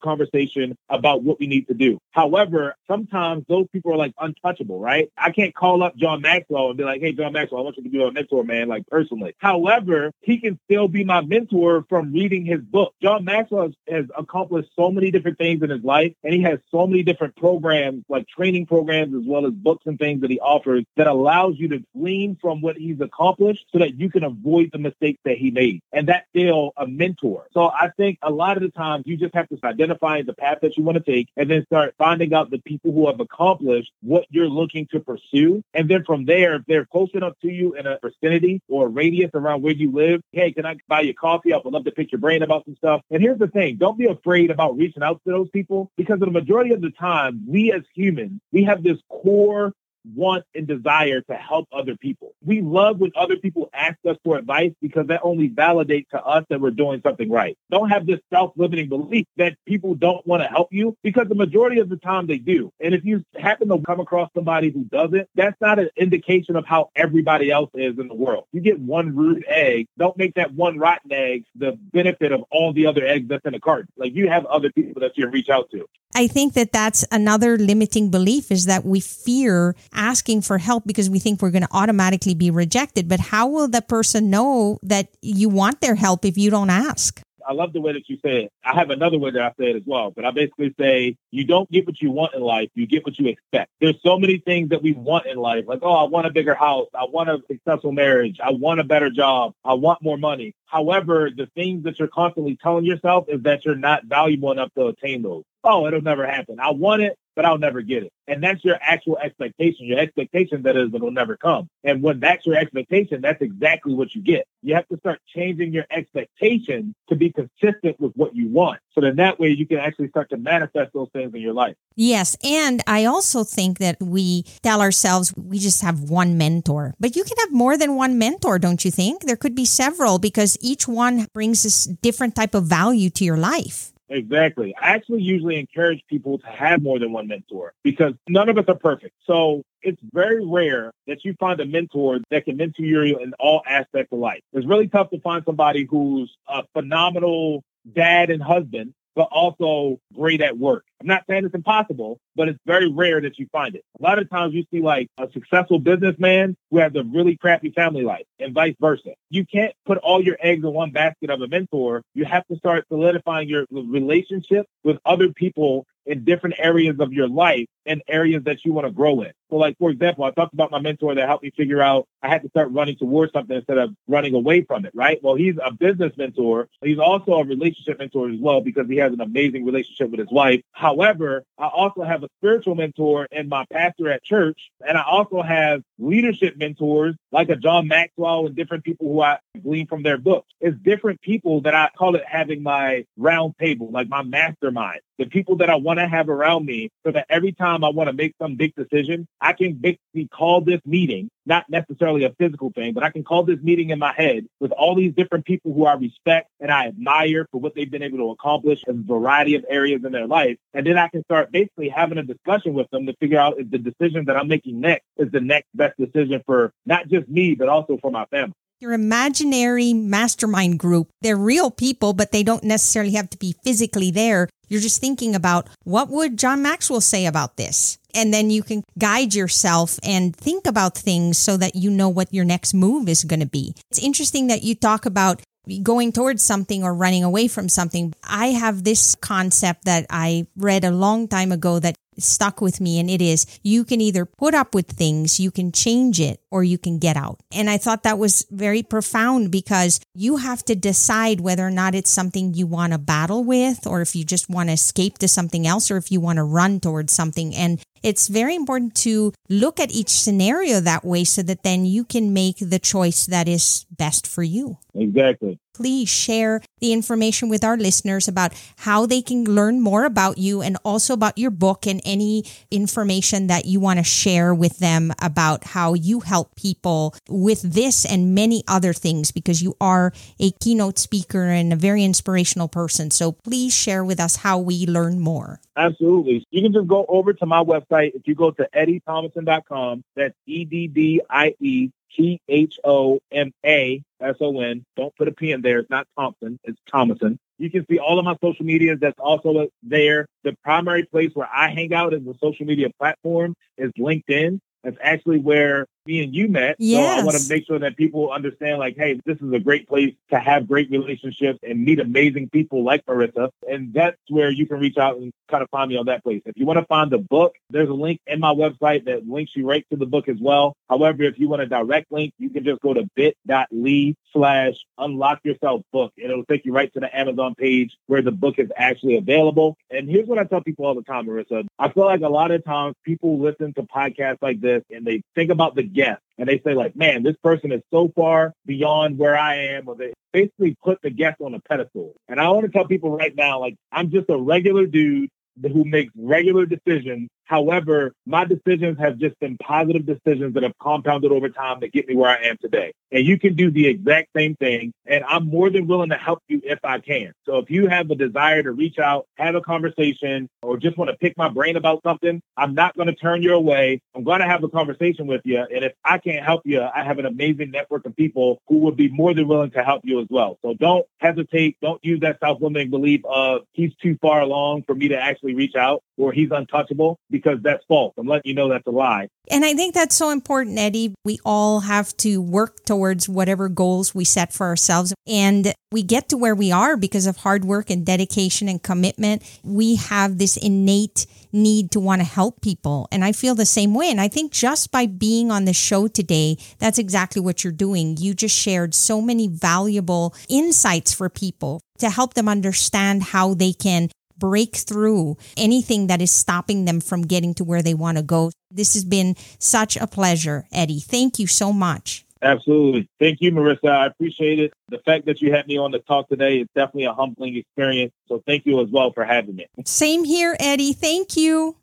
conversation 0.00 0.76
about 0.88 1.22
what 1.22 1.38
we 1.38 1.46
need 1.46 1.68
to 1.68 1.74
do. 1.74 1.98
However, 2.10 2.74
sometimes 2.88 3.44
those 3.48 3.66
people 3.72 3.92
are 3.92 3.96
like 3.96 4.14
untouchable, 4.18 4.80
right? 4.80 5.10
I 5.16 5.30
can't 5.30 5.54
call 5.54 5.82
up 5.82 5.96
John 5.96 6.20
Maxwell 6.20 6.68
and 6.68 6.76
be 6.76 6.84
like, 6.84 7.00
hey, 7.00 7.12
John 7.12 7.32
Maxwell, 7.32 7.60
I 7.60 7.64
want 7.64 7.76
you 7.76 7.84
to 7.84 7.88
be 7.88 7.98
my 7.98 8.10
mentor, 8.10 8.44
man, 8.44 8.68
like 8.68 8.86
personally. 8.88 9.34
However, 9.38 10.12
he 10.20 10.38
can 10.38 10.58
still 10.64 10.88
be 10.88 11.04
my 11.04 11.20
mentor 11.20 11.84
from 11.88 12.12
reading 12.12 12.44
his 12.44 12.60
book. 12.60 12.94
John 13.02 13.24
Maxwell 13.24 13.72
has 13.90 14.06
accomplished 14.16 14.70
so 14.76 14.90
many 14.90 15.10
different 15.10 15.38
things 15.38 15.62
in 15.62 15.70
his 15.70 15.82
life, 15.82 16.12
and 16.24 16.32
he 16.32 16.42
has 16.42 16.58
so 16.70 16.86
many 16.86 17.02
different 17.02 17.36
programs, 17.36 18.04
like 18.08 18.26
training 18.28 18.66
programs, 18.66 19.14
as 19.14 19.22
well 19.26 19.46
as 19.46 19.52
books 19.52 19.84
and 19.86 19.98
things 19.98 20.20
that 20.20 20.30
he 20.30 20.40
offers 20.40 20.84
that 20.96 21.06
allows 21.06 21.54
you 21.58 21.68
to 21.68 21.84
glean 21.96 22.36
from 22.40 22.60
what 22.60 22.76
he's 22.76 23.00
accomplished 23.00 23.64
so 23.72 23.78
that 23.78 23.98
you 23.98 24.10
can 24.10 24.24
avoid 24.24 24.70
the 24.72 24.78
mistakes 24.78 25.20
that 25.24 25.36
he 25.36 25.50
made. 25.50 25.80
And 25.92 26.08
that's 26.08 26.26
still 26.30 26.72
a 26.76 26.86
mentor. 26.86 27.46
So 27.52 27.66
I 27.66 27.90
think 27.96 28.18
a 28.22 28.30
lot 28.30 28.56
of 28.56 28.62
the 28.62 28.70
times 28.70 29.04
you 29.06 29.16
just 29.16 29.34
have 29.34 29.48
to 29.48 29.58
identify 29.64 30.22
the 30.22 30.34
path 30.34 30.58
that 30.62 30.76
you 30.76 30.84
want 30.84 31.04
to 31.04 31.12
take 31.12 31.28
and 31.36 31.50
then 31.50 31.64
start 31.66 31.94
finding 31.98 32.34
out 32.34 32.50
the 32.50 32.58
people 32.58 32.92
who 32.92 33.06
have 33.06 33.20
accomplished 33.20 33.90
what 34.02 34.26
you're 34.30 34.48
looking 34.48 34.86
to 34.92 35.00
pursue. 35.00 35.62
And 35.74 35.88
then 35.88 36.04
from 36.04 36.24
there, 36.24 36.56
if 36.56 36.62
they're 36.66 36.86
close 36.86 37.10
enough 37.14 37.34
to 37.42 37.48
you 37.48 37.74
in 37.74 37.86
a 37.86 37.98
vicinity 38.02 38.62
or 38.68 38.86
a 38.86 38.88
radius 38.88 39.30
around 39.34 39.62
where 39.62 39.72
you 39.72 39.92
live, 39.92 40.22
hey, 40.32 40.52
can 40.52 40.66
I 40.66 40.76
buy 40.88 41.00
you 41.00 41.14
coffee? 41.14 41.52
I 41.52 41.58
would 41.62 41.72
love 41.72 41.84
to 41.84 41.90
pick 41.90 42.12
your 42.12 42.20
brain 42.20 42.42
about 42.42 42.64
some 42.64 42.76
stuff. 42.76 43.02
And 43.10 43.22
here's 43.22 43.38
the 43.38 43.48
thing 43.48 43.76
don't 43.80 43.98
be 43.98 44.06
afraid 44.06 44.50
about 44.50 44.76
reaching 44.76 45.02
out 45.02 45.20
to 45.24 45.32
those 45.32 45.48
people 45.50 45.90
because 45.96 46.20
the 46.20 46.30
majority 46.30 46.72
of 46.72 46.82
the 46.82 46.90
time, 46.90 47.42
we 47.48 47.72
as 47.72 47.82
humans, 47.94 48.40
we 48.52 48.62
have 48.64 48.82
this 48.82 48.98
core 49.08 49.72
want 50.14 50.44
and 50.54 50.66
desire 50.66 51.20
to 51.22 51.34
help 51.34 51.68
other 51.72 51.96
people. 51.96 52.34
We 52.44 52.60
love 52.60 52.98
when 52.98 53.12
other 53.16 53.36
people 53.36 53.70
ask 53.72 53.98
us 54.08 54.16
for 54.24 54.38
advice 54.38 54.72
because 54.80 55.06
that 55.08 55.20
only 55.22 55.48
validates 55.48 56.08
to 56.10 56.22
us 56.22 56.44
that 56.50 56.60
we're 56.60 56.70
doing 56.70 57.00
something 57.04 57.30
right. 57.30 57.56
Don't 57.70 57.90
have 57.90 58.06
this 58.06 58.20
self-limiting 58.32 58.88
belief 58.88 59.26
that 59.36 59.56
people 59.66 59.94
don't 59.94 60.26
want 60.26 60.42
to 60.42 60.48
help 60.48 60.68
you 60.70 60.96
because 61.02 61.28
the 61.28 61.34
majority 61.34 61.80
of 61.80 61.88
the 61.88 61.96
time 61.96 62.26
they 62.26 62.38
do. 62.38 62.72
And 62.80 62.94
if 62.94 63.04
you 63.04 63.24
happen 63.36 63.68
to 63.68 63.78
come 63.80 64.00
across 64.00 64.30
somebody 64.34 64.70
who 64.70 64.84
doesn't, 64.84 65.28
that's 65.34 65.60
not 65.60 65.78
an 65.78 65.90
indication 65.96 66.56
of 66.56 66.66
how 66.66 66.90
everybody 66.96 67.50
else 67.50 67.70
is 67.74 67.98
in 67.98 68.08
the 68.08 68.14
world. 68.14 68.44
You 68.52 68.60
get 68.60 68.78
one 68.80 69.14
rude 69.14 69.44
egg, 69.46 69.86
don't 69.98 70.16
make 70.16 70.34
that 70.34 70.54
one 70.54 70.78
rotten 70.78 71.12
egg 71.12 71.44
the 71.54 71.72
benefit 71.92 72.32
of 72.32 72.42
all 72.50 72.72
the 72.72 72.86
other 72.86 73.04
eggs 73.04 73.28
that's 73.28 73.44
in 73.44 73.52
the 73.52 73.60
carton. 73.60 73.88
Like 73.96 74.14
you 74.14 74.28
have 74.28 74.46
other 74.46 74.70
people 74.70 75.00
that 75.02 75.16
you 75.16 75.28
reach 75.28 75.48
out 75.48 75.70
to. 75.70 75.86
I 76.14 76.26
think 76.26 76.54
that 76.54 76.72
that's 76.72 77.04
another 77.12 77.56
limiting 77.56 78.10
belief 78.10 78.50
is 78.50 78.64
that 78.64 78.84
we 78.84 79.00
fear 79.00 79.76
asking 79.92 80.42
for 80.42 80.58
help 80.58 80.84
because 80.84 81.08
we 81.08 81.20
think 81.20 81.40
we're 81.40 81.50
going 81.50 81.62
to 81.62 81.68
automatically 81.72 82.34
be 82.34 82.50
rejected. 82.50 83.08
But 83.08 83.20
how 83.20 83.46
will 83.46 83.68
the 83.68 83.82
person 83.82 84.28
know 84.28 84.78
that 84.82 85.08
you 85.22 85.48
want 85.48 85.80
their 85.80 85.94
help 85.94 86.24
if 86.24 86.36
you 86.36 86.50
don't 86.50 86.70
ask? 86.70 87.22
I 87.46 87.52
love 87.52 87.72
the 87.72 87.80
way 87.80 87.92
that 87.92 88.08
you 88.08 88.16
say 88.24 88.44
it. 88.44 88.52
I 88.64 88.74
have 88.74 88.90
another 88.90 89.18
way 89.18 89.30
that 89.30 89.42
I 89.42 89.48
say 89.58 89.70
it 89.70 89.76
as 89.76 89.82
well, 89.86 90.10
but 90.10 90.24
I 90.24 90.30
basically 90.30 90.74
say 90.78 91.16
you 91.30 91.44
don't 91.44 91.70
get 91.70 91.86
what 91.86 92.00
you 92.00 92.10
want 92.10 92.34
in 92.34 92.42
life, 92.42 92.68
you 92.74 92.86
get 92.86 93.04
what 93.04 93.18
you 93.18 93.28
expect. 93.28 93.70
There's 93.80 94.00
so 94.04 94.18
many 94.18 94.38
things 94.38 94.68
that 94.70 94.82
we 94.82 94.92
want 94.92 95.26
in 95.26 95.38
life, 95.38 95.64
like, 95.66 95.80
oh, 95.82 95.94
I 95.94 96.04
want 96.04 96.26
a 96.26 96.30
bigger 96.30 96.54
house, 96.54 96.88
I 96.94 97.06
want 97.10 97.28
a 97.28 97.38
successful 97.48 97.92
marriage, 97.92 98.38
I 98.44 98.50
want 98.50 98.80
a 98.80 98.84
better 98.84 99.10
job, 99.10 99.54
I 99.64 99.74
want 99.74 100.02
more 100.02 100.18
money. 100.18 100.54
However, 100.66 101.30
the 101.34 101.46
things 101.54 101.84
that 101.84 101.98
you're 101.98 102.08
constantly 102.08 102.56
telling 102.62 102.84
yourself 102.84 103.24
is 103.28 103.42
that 103.42 103.64
you're 103.64 103.74
not 103.74 104.04
valuable 104.04 104.52
enough 104.52 104.72
to 104.74 104.86
attain 104.86 105.22
those. 105.22 105.44
Oh, 105.62 105.86
it'll 105.86 106.00
never 106.00 106.26
happen. 106.26 106.58
I 106.58 106.70
want 106.70 107.02
it, 107.02 107.18
but 107.36 107.44
I'll 107.44 107.58
never 107.58 107.82
get 107.82 108.02
it. 108.02 108.12
And 108.26 108.42
that's 108.42 108.64
your 108.64 108.78
actual 108.80 109.18
expectation. 109.18 109.86
Your 109.86 109.98
expectation 109.98 110.62
that 110.62 110.76
is 110.76 110.92
it'll 110.94 111.10
never 111.10 111.36
come. 111.36 111.68
And 111.84 112.02
when 112.02 112.20
that's 112.20 112.46
your 112.46 112.56
expectation, 112.56 113.20
that's 113.20 113.40
exactly 113.42 113.94
what 113.94 114.14
you 114.14 114.22
get. 114.22 114.46
You 114.62 114.74
have 114.74 114.86
to 114.88 114.98
start 114.98 115.20
changing 115.34 115.72
your 115.72 115.86
expectation 115.90 116.94
to 117.08 117.16
be 117.16 117.32
consistent 117.32 117.98
with 117.98 118.12
what 118.14 118.34
you 118.34 118.48
want. 118.48 118.80
So 118.94 119.00
then 119.00 119.16
that 119.16 119.40
way 119.40 119.48
you 119.48 119.66
can 119.66 119.78
actually 119.78 120.08
start 120.08 120.30
to 120.30 120.36
manifest 120.36 120.92
those 120.92 121.08
things 121.12 121.34
in 121.34 121.40
your 121.40 121.54
life. 121.54 121.76
Yes. 121.96 122.36
And 122.44 122.82
I 122.86 123.04
also 123.04 123.44
think 123.44 123.78
that 123.78 123.96
we 124.00 124.44
tell 124.62 124.80
ourselves 124.80 125.34
we 125.36 125.58
just 125.58 125.82
have 125.82 126.10
one 126.10 126.38
mentor, 126.38 126.94
but 127.00 127.16
you 127.16 127.24
can 127.24 127.36
have 127.38 127.52
more 127.52 127.76
than 127.76 127.96
one 127.96 128.18
mentor, 128.18 128.58
don't 128.58 128.84
you 128.84 128.90
think? 128.90 129.22
There 129.22 129.36
could 129.36 129.54
be 129.54 129.64
several 129.64 130.18
because 130.18 130.56
each 130.60 130.86
one 130.86 131.26
brings 131.34 131.62
this 131.62 131.84
different 131.84 132.34
type 132.34 132.54
of 132.54 132.64
value 132.64 133.10
to 133.10 133.24
your 133.24 133.36
life. 133.36 133.89
Exactly. 134.10 134.74
I 134.80 134.90
actually 134.90 135.22
usually 135.22 135.58
encourage 135.58 136.02
people 136.08 136.38
to 136.38 136.46
have 136.46 136.82
more 136.82 136.98
than 136.98 137.12
one 137.12 137.28
mentor 137.28 137.74
because 137.84 138.12
none 138.28 138.48
of 138.48 138.58
us 138.58 138.64
are 138.66 138.74
perfect. 138.74 139.14
So 139.24 139.62
it's 139.82 140.00
very 140.12 140.44
rare 140.44 140.92
that 141.06 141.24
you 141.24 141.34
find 141.38 141.60
a 141.60 141.64
mentor 141.64 142.18
that 142.30 142.44
can 142.44 142.56
mentor 142.56 142.82
you 142.82 143.18
in 143.18 143.32
all 143.38 143.62
aspects 143.66 144.12
of 144.12 144.18
life. 144.18 144.40
It's 144.52 144.66
really 144.66 144.88
tough 144.88 145.10
to 145.10 145.20
find 145.20 145.44
somebody 145.44 145.86
who's 145.88 146.36
a 146.48 146.64
phenomenal 146.72 147.62
dad 147.94 148.30
and 148.30 148.42
husband, 148.42 148.94
but 149.14 149.28
also 149.30 149.98
great 150.14 150.40
at 150.40 150.56
work. 150.58 150.84
I'm 151.00 151.06
not 151.06 151.24
saying 151.28 151.44
it's 151.44 151.54
impossible, 151.54 152.18
but 152.36 152.48
it's 152.48 152.58
very 152.66 152.90
rare 152.90 153.20
that 153.20 153.38
you 153.38 153.46
find 153.50 153.74
it. 153.74 153.82
A 153.98 154.02
lot 154.02 154.18
of 154.18 154.28
times 154.28 154.54
you 154.54 154.64
see 154.70 154.80
like 154.80 155.08
a 155.18 155.28
successful 155.32 155.78
businessman 155.78 156.56
who 156.70 156.78
has 156.78 156.94
a 156.94 157.02
really 157.04 157.36
crappy 157.36 157.70
family 157.70 158.02
life 158.02 158.24
and 158.38 158.54
vice 158.54 158.74
versa. 158.80 159.10
You 159.30 159.46
can't 159.46 159.72
put 159.86 159.98
all 159.98 160.22
your 160.22 160.36
eggs 160.40 160.64
in 160.64 160.72
one 160.72 160.90
basket 160.90 161.30
of 161.30 161.40
a 161.40 161.48
mentor. 161.48 162.02
You 162.14 162.24
have 162.24 162.46
to 162.48 162.56
start 162.56 162.84
solidifying 162.88 163.48
your 163.48 163.64
relationship 163.70 164.66
with 164.84 164.98
other 165.04 165.30
people 165.30 165.86
in 166.06 166.24
different 166.24 166.56
areas 166.58 166.96
of 166.98 167.12
your 167.12 167.28
life 167.28 167.66
and 167.86 168.02
areas 168.08 168.44
that 168.44 168.64
you 168.64 168.72
want 168.72 168.86
to 168.86 168.92
grow 168.92 169.22
in. 169.22 169.32
So, 169.50 169.56
like, 169.56 169.76
for 169.78 169.90
example, 169.90 170.24
I 170.24 170.30
talked 170.30 170.54
about 170.54 170.70
my 170.70 170.80
mentor 170.80 171.14
that 171.14 171.26
helped 171.26 171.42
me 171.42 171.50
figure 171.56 171.82
out 171.82 172.06
I 172.22 172.28
had 172.28 172.42
to 172.42 172.48
start 172.48 172.70
running 172.70 172.96
towards 172.96 173.32
something 173.32 173.56
instead 173.56 173.78
of 173.78 173.94
running 174.06 174.34
away 174.34 174.62
from 174.62 174.84
it, 174.84 174.92
right? 174.94 175.18
Well, 175.22 175.34
he's 175.34 175.56
a 175.64 175.72
business 175.72 176.12
mentor. 176.16 176.68
He's 176.84 176.98
also 176.98 177.32
a 177.32 177.44
relationship 177.44 177.98
mentor 177.98 178.30
as 178.30 178.38
well 178.38 178.60
because 178.60 178.86
he 178.88 178.96
has 178.96 179.12
an 179.12 179.20
amazing 179.20 179.64
relationship 179.64 180.10
with 180.10 180.20
his 180.20 180.30
wife. 180.30 180.60
However, 180.72 181.44
I 181.58 181.66
also 181.66 182.02
have 182.02 182.22
a 182.22 182.28
spiritual 182.38 182.74
mentor 182.74 183.26
and 183.32 183.48
my 183.48 183.64
pastor 183.72 184.10
at 184.10 184.22
church. 184.22 184.60
And 184.86 184.96
I 184.96 185.02
also 185.02 185.42
have 185.42 185.82
leadership 185.98 186.56
mentors 186.56 187.16
like 187.32 187.48
a 187.48 187.56
John 187.56 187.88
Maxwell 187.88 188.46
and 188.46 188.54
different 188.54 188.84
people 188.84 189.08
who 189.12 189.20
I 189.22 189.38
glean 189.62 189.86
from 189.86 190.02
their 190.02 190.18
books. 190.18 190.48
It's 190.60 190.76
different 190.82 191.20
people 191.20 191.60
that 191.62 191.74
I 191.74 191.88
call 191.96 192.14
it 192.16 192.22
having 192.26 192.62
my 192.62 193.04
round 193.16 193.54
table, 193.58 193.90
like 193.90 194.08
my 194.08 194.22
mastermind, 194.22 195.00
the 195.18 195.26
people 195.26 195.56
that 195.56 195.70
I 195.70 195.76
want 195.76 195.98
to 195.98 196.08
have 196.08 196.28
around 196.28 196.66
me 196.66 196.90
so 197.04 197.12
that 197.12 197.26
every 197.28 197.52
time 197.52 197.69
I 197.70 197.90
want 197.90 198.08
to 198.08 198.12
make 198.12 198.34
some 198.40 198.56
big 198.56 198.74
decision, 198.74 199.26
I 199.40 199.52
can 199.52 199.74
basically 199.74 200.28
call 200.32 200.60
this 200.60 200.80
meeting, 200.84 201.30
not 201.46 201.64
necessarily 201.68 202.24
a 202.24 202.32
physical 202.38 202.70
thing, 202.74 202.92
but 202.92 203.02
I 203.02 203.10
can 203.10 203.24
call 203.24 203.44
this 203.44 203.58
meeting 203.62 203.90
in 203.90 203.98
my 203.98 204.12
head 204.12 204.46
with 204.60 204.72
all 204.72 204.94
these 204.94 205.12
different 205.14 205.44
people 205.44 205.72
who 205.72 205.86
I 205.86 205.94
respect 205.94 206.48
and 206.60 206.70
I 206.70 206.86
admire 206.86 207.46
for 207.50 207.60
what 207.60 207.74
they've 207.74 207.90
been 207.90 208.02
able 208.02 208.18
to 208.18 208.30
accomplish 208.30 208.80
in 208.86 209.00
a 209.00 209.02
variety 209.02 209.54
of 209.54 209.64
areas 209.68 210.02
in 210.04 210.12
their 210.12 210.26
life. 210.26 210.56
And 210.74 210.86
then 210.86 210.98
I 210.98 211.08
can 211.08 211.22
start 211.24 211.52
basically 211.52 211.88
having 211.88 212.18
a 212.18 212.22
discussion 212.22 212.74
with 212.74 212.88
them 212.90 213.06
to 213.06 213.14
figure 213.16 213.38
out 213.38 213.58
if 213.58 213.70
the 213.70 213.78
decision 213.78 214.24
that 214.26 214.36
I'm 214.36 214.48
making 214.48 214.80
next 214.80 215.04
is 215.16 215.30
the 215.30 215.40
next 215.40 215.68
best 215.74 215.96
decision 215.98 216.42
for 216.46 216.72
not 216.86 217.08
just 217.08 217.28
me, 217.28 217.54
but 217.54 217.68
also 217.68 217.98
for 218.00 218.10
my 218.10 218.24
family 218.26 218.54
your 218.80 218.94
imaginary 218.94 219.92
mastermind 219.92 220.78
group. 220.78 221.10
They're 221.20 221.36
real 221.36 221.70
people, 221.70 222.14
but 222.14 222.32
they 222.32 222.42
don't 222.42 222.64
necessarily 222.64 223.12
have 223.12 223.28
to 223.30 223.38
be 223.38 223.54
physically 223.62 224.10
there. 224.10 224.48
You're 224.68 224.80
just 224.80 225.00
thinking 225.00 225.34
about 225.34 225.68
what 225.84 226.08
would 226.08 226.38
John 226.38 226.62
Maxwell 226.62 227.02
say 227.02 227.26
about 227.26 227.58
this? 227.58 227.98
And 228.14 228.32
then 228.32 228.48
you 228.48 228.62
can 228.62 228.82
guide 228.98 229.34
yourself 229.34 229.98
and 230.02 230.34
think 230.34 230.66
about 230.66 230.96
things 230.96 231.36
so 231.36 231.58
that 231.58 231.76
you 231.76 231.90
know 231.90 232.08
what 232.08 232.32
your 232.32 232.46
next 232.46 232.72
move 232.72 233.08
is 233.08 233.24
going 233.24 233.40
to 233.40 233.46
be. 233.46 233.74
It's 233.90 234.02
interesting 234.02 234.46
that 234.46 234.62
you 234.62 234.74
talk 234.74 235.04
about 235.04 235.42
going 235.82 236.10
towards 236.10 236.42
something 236.42 236.82
or 236.82 236.94
running 236.94 237.22
away 237.22 237.48
from 237.48 237.68
something. 237.68 238.14
I 238.24 238.46
have 238.46 238.82
this 238.82 239.14
concept 239.14 239.84
that 239.84 240.06
I 240.08 240.46
read 240.56 240.84
a 240.84 240.90
long 240.90 241.28
time 241.28 241.52
ago 241.52 241.78
that 241.80 241.96
stuck 242.20 242.60
with 242.60 242.80
me 242.80 242.98
and 242.98 243.10
it 243.10 243.22
is 243.22 243.46
you 243.62 243.84
can 243.84 244.00
either 244.00 244.24
put 244.24 244.54
up 244.54 244.74
with 244.74 244.86
things, 244.86 245.40
you 245.40 245.50
can 245.50 245.72
change 245.72 246.20
it, 246.20 246.40
or 246.50 246.64
you 246.64 246.78
can 246.78 246.98
get 246.98 247.16
out. 247.16 247.40
And 247.52 247.70
I 247.70 247.78
thought 247.78 248.02
that 248.02 248.18
was 248.18 248.46
very 248.50 248.82
profound 248.82 249.50
because 249.50 250.00
you 250.14 250.38
have 250.38 250.64
to 250.64 250.74
decide 250.74 251.40
whether 251.40 251.66
or 251.66 251.70
not 251.70 251.94
it's 251.94 252.10
something 252.10 252.54
you 252.54 252.66
want 252.66 252.92
to 252.92 252.98
battle 252.98 253.44
with 253.44 253.86
or 253.86 254.00
if 254.00 254.14
you 254.14 254.24
just 254.24 254.50
want 254.50 254.68
to 254.68 254.74
escape 254.74 255.18
to 255.18 255.28
something 255.28 255.66
else 255.66 255.90
or 255.90 255.96
if 255.96 256.10
you 256.10 256.20
want 256.20 256.38
to 256.38 256.44
run 256.44 256.80
towards 256.80 257.12
something. 257.12 257.54
And 257.54 257.80
it's 258.02 258.28
very 258.28 258.54
important 258.54 258.94
to 258.96 259.32
look 259.48 259.78
at 259.78 259.90
each 259.90 260.10
scenario 260.10 260.80
that 260.80 261.04
way 261.04 261.24
so 261.24 261.42
that 261.42 261.62
then 261.62 261.84
you 261.84 262.04
can 262.04 262.32
make 262.32 262.56
the 262.58 262.78
choice 262.78 263.26
that 263.26 263.48
is 263.48 263.86
best 263.90 264.26
for 264.26 264.42
you. 264.42 264.78
Exactly. 264.94 265.58
Please 265.74 266.08
share 266.08 266.60
the 266.80 266.92
information 266.92 267.48
with 267.48 267.64
our 267.64 267.76
listeners 267.76 268.28
about 268.28 268.52
how 268.78 269.06
they 269.06 269.22
can 269.22 269.44
learn 269.44 269.80
more 269.80 270.04
about 270.04 270.38
you 270.38 270.62
and 270.62 270.76
also 270.84 271.14
about 271.14 271.38
your 271.38 271.50
book 271.50 271.86
and 271.86 272.00
any 272.04 272.44
information 272.70 273.46
that 273.46 273.64
you 273.66 273.80
want 273.80 273.98
to 273.98 274.04
share 274.04 274.54
with 274.54 274.78
them 274.78 275.12
about 275.20 275.64
how 275.64 275.94
you 275.94 276.20
help 276.20 276.54
people 276.56 277.14
with 277.28 277.62
this 277.62 278.04
and 278.04 278.34
many 278.34 278.64
other 278.66 278.92
things 278.92 279.30
because 279.30 279.62
you 279.62 279.76
are 279.80 280.12
a 280.38 280.50
keynote 280.60 280.98
speaker 280.98 281.44
and 281.44 281.72
a 281.72 281.76
very 281.76 282.04
inspirational 282.04 282.68
person. 282.68 283.10
So 283.10 283.32
please 283.32 283.72
share 283.74 284.04
with 284.04 284.20
us 284.20 284.36
how 284.36 284.58
we 284.58 284.86
learn 284.86 285.20
more. 285.20 285.60
Absolutely. 285.76 286.44
You 286.50 286.62
can 286.62 286.72
just 286.72 286.88
go 286.88 287.06
over 287.08 287.32
to 287.32 287.46
my 287.46 287.62
website. 287.62 288.14
If 288.14 288.26
you 288.26 288.34
go 288.34 288.50
to 288.50 288.68
eddiethomason.com, 288.74 290.04
that's 290.16 290.34
E 290.46 290.64
D 290.64 290.88
D 290.88 291.20
I 291.30 291.54
E 291.60 291.90
T 292.16 292.40
H 292.48 292.78
O 292.84 293.20
M 293.32 293.52
A 293.64 294.02
S 294.20 294.36
O 294.40 294.60
N. 294.60 294.84
Don't 294.96 295.14
put 295.16 295.28
a 295.28 295.32
P 295.32 295.52
in 295.52 295.62
there. 295.62 295.78
It's 295.78 295.90
not 295.90 296.06
Thompson. 296.18 296.58
It's 296.64 296.78
Thomason. 296.90 297.38
You 297.58 297.70
can 297.70 297.84
see 297.90 297.98
all 297.98 298.18
of 298.18 298.24
my 298.24 298.36
social 298.42 298.64
medias. 298.64 298.98
That's 299.00 299.18
also 299.18 299.68
there. 299.82 300.26
The 300.44 300.56
primary 300.64 301.04
place 301.04 301.30
where 301.34 301.48
I 301.52 301.68
hang 301.70 301.92
out 301.92 302.14
as 302.14 302.22
a 302.22 302.34
social 302.40 302.66
media 302.66 302.88
platform 302.98 303.54
is 303.76 303.90
LinkedIn. 303.98 304.60
That's 304.82 304.96
actually 305.02 305.40
where 305.40 305.86
me 306.06 306.22
and 306.22 306.34
you 306.34 306.48
met. 306.48 306.76
Yes. 306.78 307.16
So 307.16 307.20
I 307.20 307.24
want 307.24 307.36
to 307.36 307.48
make 307.48 307.66
sure 307.66 307.78
that 307.78 307.96
people 307.96 308.30
understand, 308.32 308.78
like, 308.78 308.96
hey, 308.96 309.20
this 309.24 309.38
is 309.40 309.52
a 309.52 309.58
great 309.58 309.88
place 309.88 310.14
to 310.30 310.38
have 310.38 310.68
great 310.68 310.90
relationships 310.90 311.58
and 311.62 311.84
meet 311.84 312.00
amazing 312.00 312.48
people 312.50 312.84
like 312.84 313.04
Marissa. 313.06 313.50
And 313.68 313.92
that's 313.92 314.16
where 314.28 314.50
you 314.50 314.66
can 314.66 314.78
reach 314.78 314.98
out 314.98 315.16
and 315.16 315.32
kind 315.50 315.62
of 315.62 315.70
find 315.70 315.88
me 315.88 315.96
on 315.96 316.06
that 316.06 316.22
place. 316.22 316.42
If 316.46 316.56
you 316.56 316.66
want 316.66 316.78
to 316.78 316.86
find 316.86 317.10
the 317.10 317.18
book, 317.18 317.54
there's 317.70 317.88
a 317.88 317.94
link 317.94 318.20
in 318.26 318.40
my 318.40 318.52
website 318.52 319.04
that 319.06 319.26
links 319.26 319.52
you 319.54 319.66
right 319.66 319.84
to 319.90 319.96
the 319.96 320.06
book 320.06 320.28
as 320.28 320.38
well. 320.40 320.74
However, 320.88 321.22
if 321.24 321.38
you 321.38 321.48
want 321.48 321.62
a 321.62 321.66
direct 321.66 322.10
link, 322.10 322.32
you 322.38 322.50
can 322.50 322.64
just 322.64 322.80
go 322.80 322.94
to 322.94 323.08
bit.ly 323.14 324.14
slash 324.32 324.74
unlock 324.98 325.40
yourself 325.44 325.82
book. 325.92 326.12
And 326.16 326.30
it'll 326.30 326.44
take 326.44 326.64
you 326.64 326.72
right 326.72 326.92
to 326.94 327.00
the 327.00 327.16
Amazon 327.16 327.54
page 327.54 327.96
where 328.06 328.22
the 328.22 328.32
book 328.32 328.58
is 328.58 328.70
actually 328.76 329.16
available. 329.16 329.76
And 329.90 330.08
here's 330.08 330.28
what 330.28 330.38
I 330.38 330.44
tell 330.44 330.62
people 330.62 330.86
all 330.86 330.94
the 330.94 331.02
time, 331.02 331.26
Marissa. 331.26 331.66
I 331.78 331.90
feel 331.90 332.04
like 332.04 332.20
a 332.20 332.28
lot 332.28 332.50
of 332.50 332.64
times 332.64 332.94
people 333.04 333.38
listen 333.40 333.74
to 333.74 333.82
podcasts 333.82 334.38
like 334.40 334.60
this 334.60 334.82
and 334.90 335.04
they 335.04 335.22
think 335.34 335.50
about 335.50 335.74
the 335.74 335.82
guest 335.92 336.20
and 336.38 336.48
they 336.48 336.60
say 336.64 336.74
like, 336.74 336.96
man, 336.96 337.22
this 337.22 337.36
person 337.42 337.72
is 337.72 337.82
so 337.92 338.10
far 338.16 338.52
beyond 338.66 339.18
where 339.18 339.36
I 339.36 339.74
am, 339.74 339.88
or 339.88 339.94
they 339.94 340.12
basically 340.32 340.76
put 340.82 341.00
the 341.02 341.10
guest 341.10 341.40
on 341.40 341.54
a 341.54 341.60
pedestal. 341.60 342.14
And 342.28 342.40
I 342.40 342.48
want 342.48 342.66
to 342.66 342.72
tell 342.72 342.86
people 342.86 343.16
right 343.16 343.34
now, 343.34 343.60
like, 343.60 343.76
I'm 343.92 344.10
just 344.10 344.30
a 344.30 344.38
regular 344.38 344.86
dude 344.86 345.28
who 345.60 345.84
makes 345.84 346.12
regular 346.16 346.64
decisions 346.66 347.28
However, 347.50 348.12
my 348.26 348.44
decisions 348.44 348.96
have 349.00 349.18
just 349.18 349.36
been 349.40 349.58
positive 349.58 350.06
decisions 350.06 350.54
that 350.54 350.62
have 350.62 350.78
compounded 350.80 351.32
over 351.32 351.48
time 351.48 351.80
to 351.80 351.88
get 351.88 352.06
me 352.06 352.14
where 352.14 352.30
I 352.30 352.44
am 352.44 352.56
today. 352.60 352.92
And 353.10 353.26
you 353.26 353.40
can 353.40 353.56
do 353.56 353.72
the 353.72 353.88
exact 353.88 354.28
same 354.36 354.54
thing. 354.54 354.92
And 355.04 355.24
I'm 355.24 355.46
more 355.46 355.68
than 355.68 355.88
willing 355.88 356.10
to 356.10 356.16
help 356.16 356.38
you 356.46 356.60
if 356.62 356.78
I 356.84 357.00
can. 357.00 357.32
So 357.44 357.58
if 357.58 357.68
you 357.68 357.88
have 357.88 358.08
a 358.08 358.14
desire 358.14 358.62
to 358.62 358.70
reach 358.70 359.00
out, 359.00 359.26
have 359.36 359.56
a 359.56 359.60
conversation, 359.60 360.48
or 360.62 360.76
just 360.76 360.96
want 360.96 361.10
to 361.10 361.16
pick 361.16 361.36
my 361.36 361.48
brain 361.48 361.74
about 361.74 362.04
something, 362.06 362.40
I'm 362.56 362.72
not 362.74 362.96
going 362.96 363.08
to 363.08 363.16
turn 363.16 363.42
you 363.42 363.54
away. 363.54 364.00
I'm 364.14 364.22
going 364.22 364.38
to 364.38 364.46
have 364.46 364.62
a 364.62 364.68
conversation 364.68 365.26
with 365.26 365.40
you. 365.44 365.58
And 365.58 365.84
if 365.84 365.92
I 366.04 366.18
can't 366.18 366.44
help 366.44 366.62
you, 366.64 366.80
I 366.80 367.02
have 367.02 367.18
an 367.18 367.26
amazing 367.26 367.72
network 367.72 368.06
of 368.06 368.14
people 368.14 368.58
who 368.68 368.76
would 368.78 368.96
be 368.96 369.08
more 369.08 369.34
than 369.34 369.48
willing 369.48 369.72
to 369.72 369.82
help 369.82 370.02
you 370.04 370.20
as 370.20 370.28
well. 370.30 370.56
So 370.62 370.74
don't 370.74 371.04
hesitate. 371.18 371.78
Don't 371.82 371.98
use 372.04 372.20
that 372.20 372.38
self-limiting 372.38 372.90
belief 372.90 373.22
of 373.24 373.62
he's 373.72 373.92
too 373.96 374.16
far 374.22 374.40
along 374.40 374.84
for 374.84 374.94
me 374.94 375.08
to 375.08 375.20
actually 375.20 375.56
reach 375.56 375.74
out 375.74 376.04
or 376.16 376.32
he's 376.32 376.52
untouchable 376.52 377.18
because 377.42 377.62
that's 377.62 377.84
false. 377.86 378.14
I'm 378.16 378.26
letting 378.26 378.48
you 378.48 378.54
know 378.54 378.68
that's 378.68 378.86
a 378.86 378.90
lie. 378.90 379.28
And 379.50 379.64
I 379.64 379.74
think 379.74 379.94
that's 379.94 380.14
so 380.14 380.30
important, 380.30 380.78
Eddie. 380.78 381.14
We 381.24 381.38
all 381.44 381.80
have 381.80 382.16
to 382.18 382.40
work 382.40 382.84
towards 382.84 383.28
whatever 383.28 383.68
goals 383.68 384.14
we 384.14 384.24
set 384.24 384.52
for 384.52 384.66
ourselves. 384.66 385.12
And 385.26 385.72
we 385.90 386.02
get 386.02 386.28
to 386.28 386.36
where 386.36 386.54
we 386.54 386.70
are 386.70 386.96
because 386.96 387.26
of 387.26 387.38
hard 387.38 387.64
work 387.64 387.90
and 387.90 388.06
dedication 388.06 388.68
and 388.68 388.80
commitment. 388.80 389.42
We 389.64 389.96
have 389.96 390.38
this 390.38 390.56
innate 390.56 391.26
need 391.52 391.90
to 391.92 392.00
want 392.00 392.20
to 392.20 392.26
help 392.26 392.60
people. 392.60 393.08
And 393.10 393.24
I 393.24 393.32
feel 393.32 393.56
the 393.56 393.66
same 393.66 393.92
way. 393.92 394.08
And 394.10 394.20
I 394.20 394.28
think 394.28 394.52
just 394.52 394.92
by 394.92 395.06
being 395.06 395.50
on 395.50 395.64
the 395.64 395.72
show 395.72 396.06
today, 396.06 396.56
that's 396.78 396.98
exactly 396.98 397.42
what 397.42 397.64
you're 397.64 397.72
doing. 397.72 398.16
You 398.18 398.34
just 398.34 398.56
shared 398.56 398.94
so 398.94 399.20
many 399.20 399.48
valuable 399.48 400.34
insights 400.48 401.12
for 401.12 401.28
people 401.28 401.80
to 401.98 402.08
help 402.08 402.34
them 402.34 402.48
understand 402.48 403.22
how 403.24 403.54
they 403.54 403.72
can 403.72 404.10
break 404.40 404.74
through 404.74 405.36
anything 405.56 406.08
that 406.08 406.20
is 406.20 406.32
stopping 406.32 406.86
them 406.86 407.00
from 407.00 407.22
getting 407.22 407.54
to 407.54 407.64
where 407.64 407.82
they 407.82 407.94
want 407.94 408.16
to 408.18 408.24
go. 408.24 408.50
This 408.70 408.94
has 408.94 409.04
been 409.04 409.36
such 409.60 409.96
a 409.96 410.08
pleasure, 410.08 410.66
Eddie. 410.72 410.98
Thank 410.98 411.38
you 411.38 411.46
so 411.46 411.72
much. 411.72 412.24
Absolutely. 412.42 413.06
Thank 413.20 413.42
you, 413.42 413.52
Marissa. 413.52 413.90
I 413.90 414.06
appreciate 414.06 414.58
it. 414.58 414.72
The 414.88 414.98
fact 415.04 415.26
that 415.26 415.42
you 415.42 415.52
had 415.52 415.66
me 415.66 415.76
on 415.76 415.90
the 415.90 415.98
talk 415.98 416.28
today 416.28 416.60
is 416.60 416.68
definitely 416.74 417.04
a 417.04 417.12
humbling 417.12 417.56
experience. 417.56 418.12
So 418.28 418.42
thank 418.46 418.64
you 418.64 418.80
as 418.80 418.88
well 418.88 419.12
for 419.12 419.24
having 419.24 419.56
me. 419.56 419.66
Same 419.84 420.24
here, 420.24 420.56
Eddie. 420.58 420.94
Thank 420.94 421.36
you. 421.36 421.76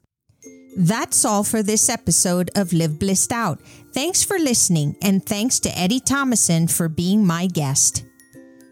That's 0.76 1.26
all 1.26 1.44
for 1.44 1.62
this 1.62 1.90
episode 1.90 2.50
of 2.56 2.74
Live 2.74 3.00
Blissed 3.00 3.32
Out. 3.32 3.60
Thanks 3.94 4.24
for 4.24 4.38
listening, 4.38 4.96
and 5.02 5.26
thanks 5.26 5.60
to 5.62 5.78
Eddie 5.78 6.00
Thomason 6.00 6.68
for 6.68 6.88
being 6.88 7.26
my 7.26 7.48
guest. 7.48 8.04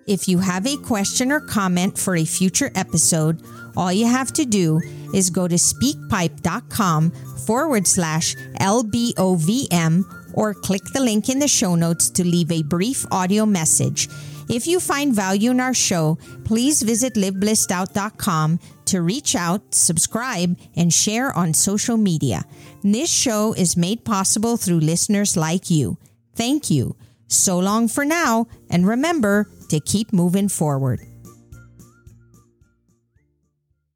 If 0.06 0.28
you 0.28 0.38
have 0.38 0.68
a 0.68 0.78
question 0.78 1.32
or 1.32 1.40
comment 1.40 1.98
for 1.98 2.16
a 2.16 2.26
future 2.26 2.72
episode, 2.76 3.42
all 3.76 3.92
you 3.92 4.06
have 4.06 4.32
to 4.34 4.46
do 4.46 4.80
is 5.16 5.32
go 5.32 5.48
to 5.48 5.56
speakpipe.com 5.56 7.12
forward 7.48 7.88
slash 7.88 8.36
LBOVM 8.62 10.04
or 10.34 10.54
click 10.54 10.84
the 10.94 11.00
link 11.00 11.30
in 11.30 11.40
the 11.40 11.48
show 11.48 11.74
notes 11.74 12.12
to 12.12 12.24
leave 12.24 12.52
a 12.52 12.62
brief 12.62 13.06
audio 13.12 13.48
message. 13.48 14.08
If 14.48 14.68
you 14.68 14.80
find 14.80 15.12
value 15.12 15.50
in 15.50 15.60
our 15.60 15.74
show, 15.74 16.20
please 16.44 16.84
visit 16.84 17.16
liveblissedout.com 17.16 18.60
to 18.86 19.02
reach 19.02 19.36
out, 19.36 19.74
subscribe, 19.74 20.56
and 20.76 20.94
share 20.94 21.36
on 21.36 21.56
social 21.56 21.98
media. 21.98 22.44
This 22.84 23.12
show 23.12 23.54
is 23.54 23.76
made 23.76 24.06
possible 24.06 24.56
through 24.56 24.82
listeners 24.82 25.36
like 25.36 25.72
you. 25.72 25.98
Thank 26.36 26.70
you. 26.70 26.96
So 27.28 27.60
long 27.60 27.88
for 27.88 28.06
now, 28.06 28.48
and 28.70 28.88
remember 28.88 29.50
to 29.70 29.80
keep 29.80 30.14
moving 30.14 30.50
forward. 30.50 31.02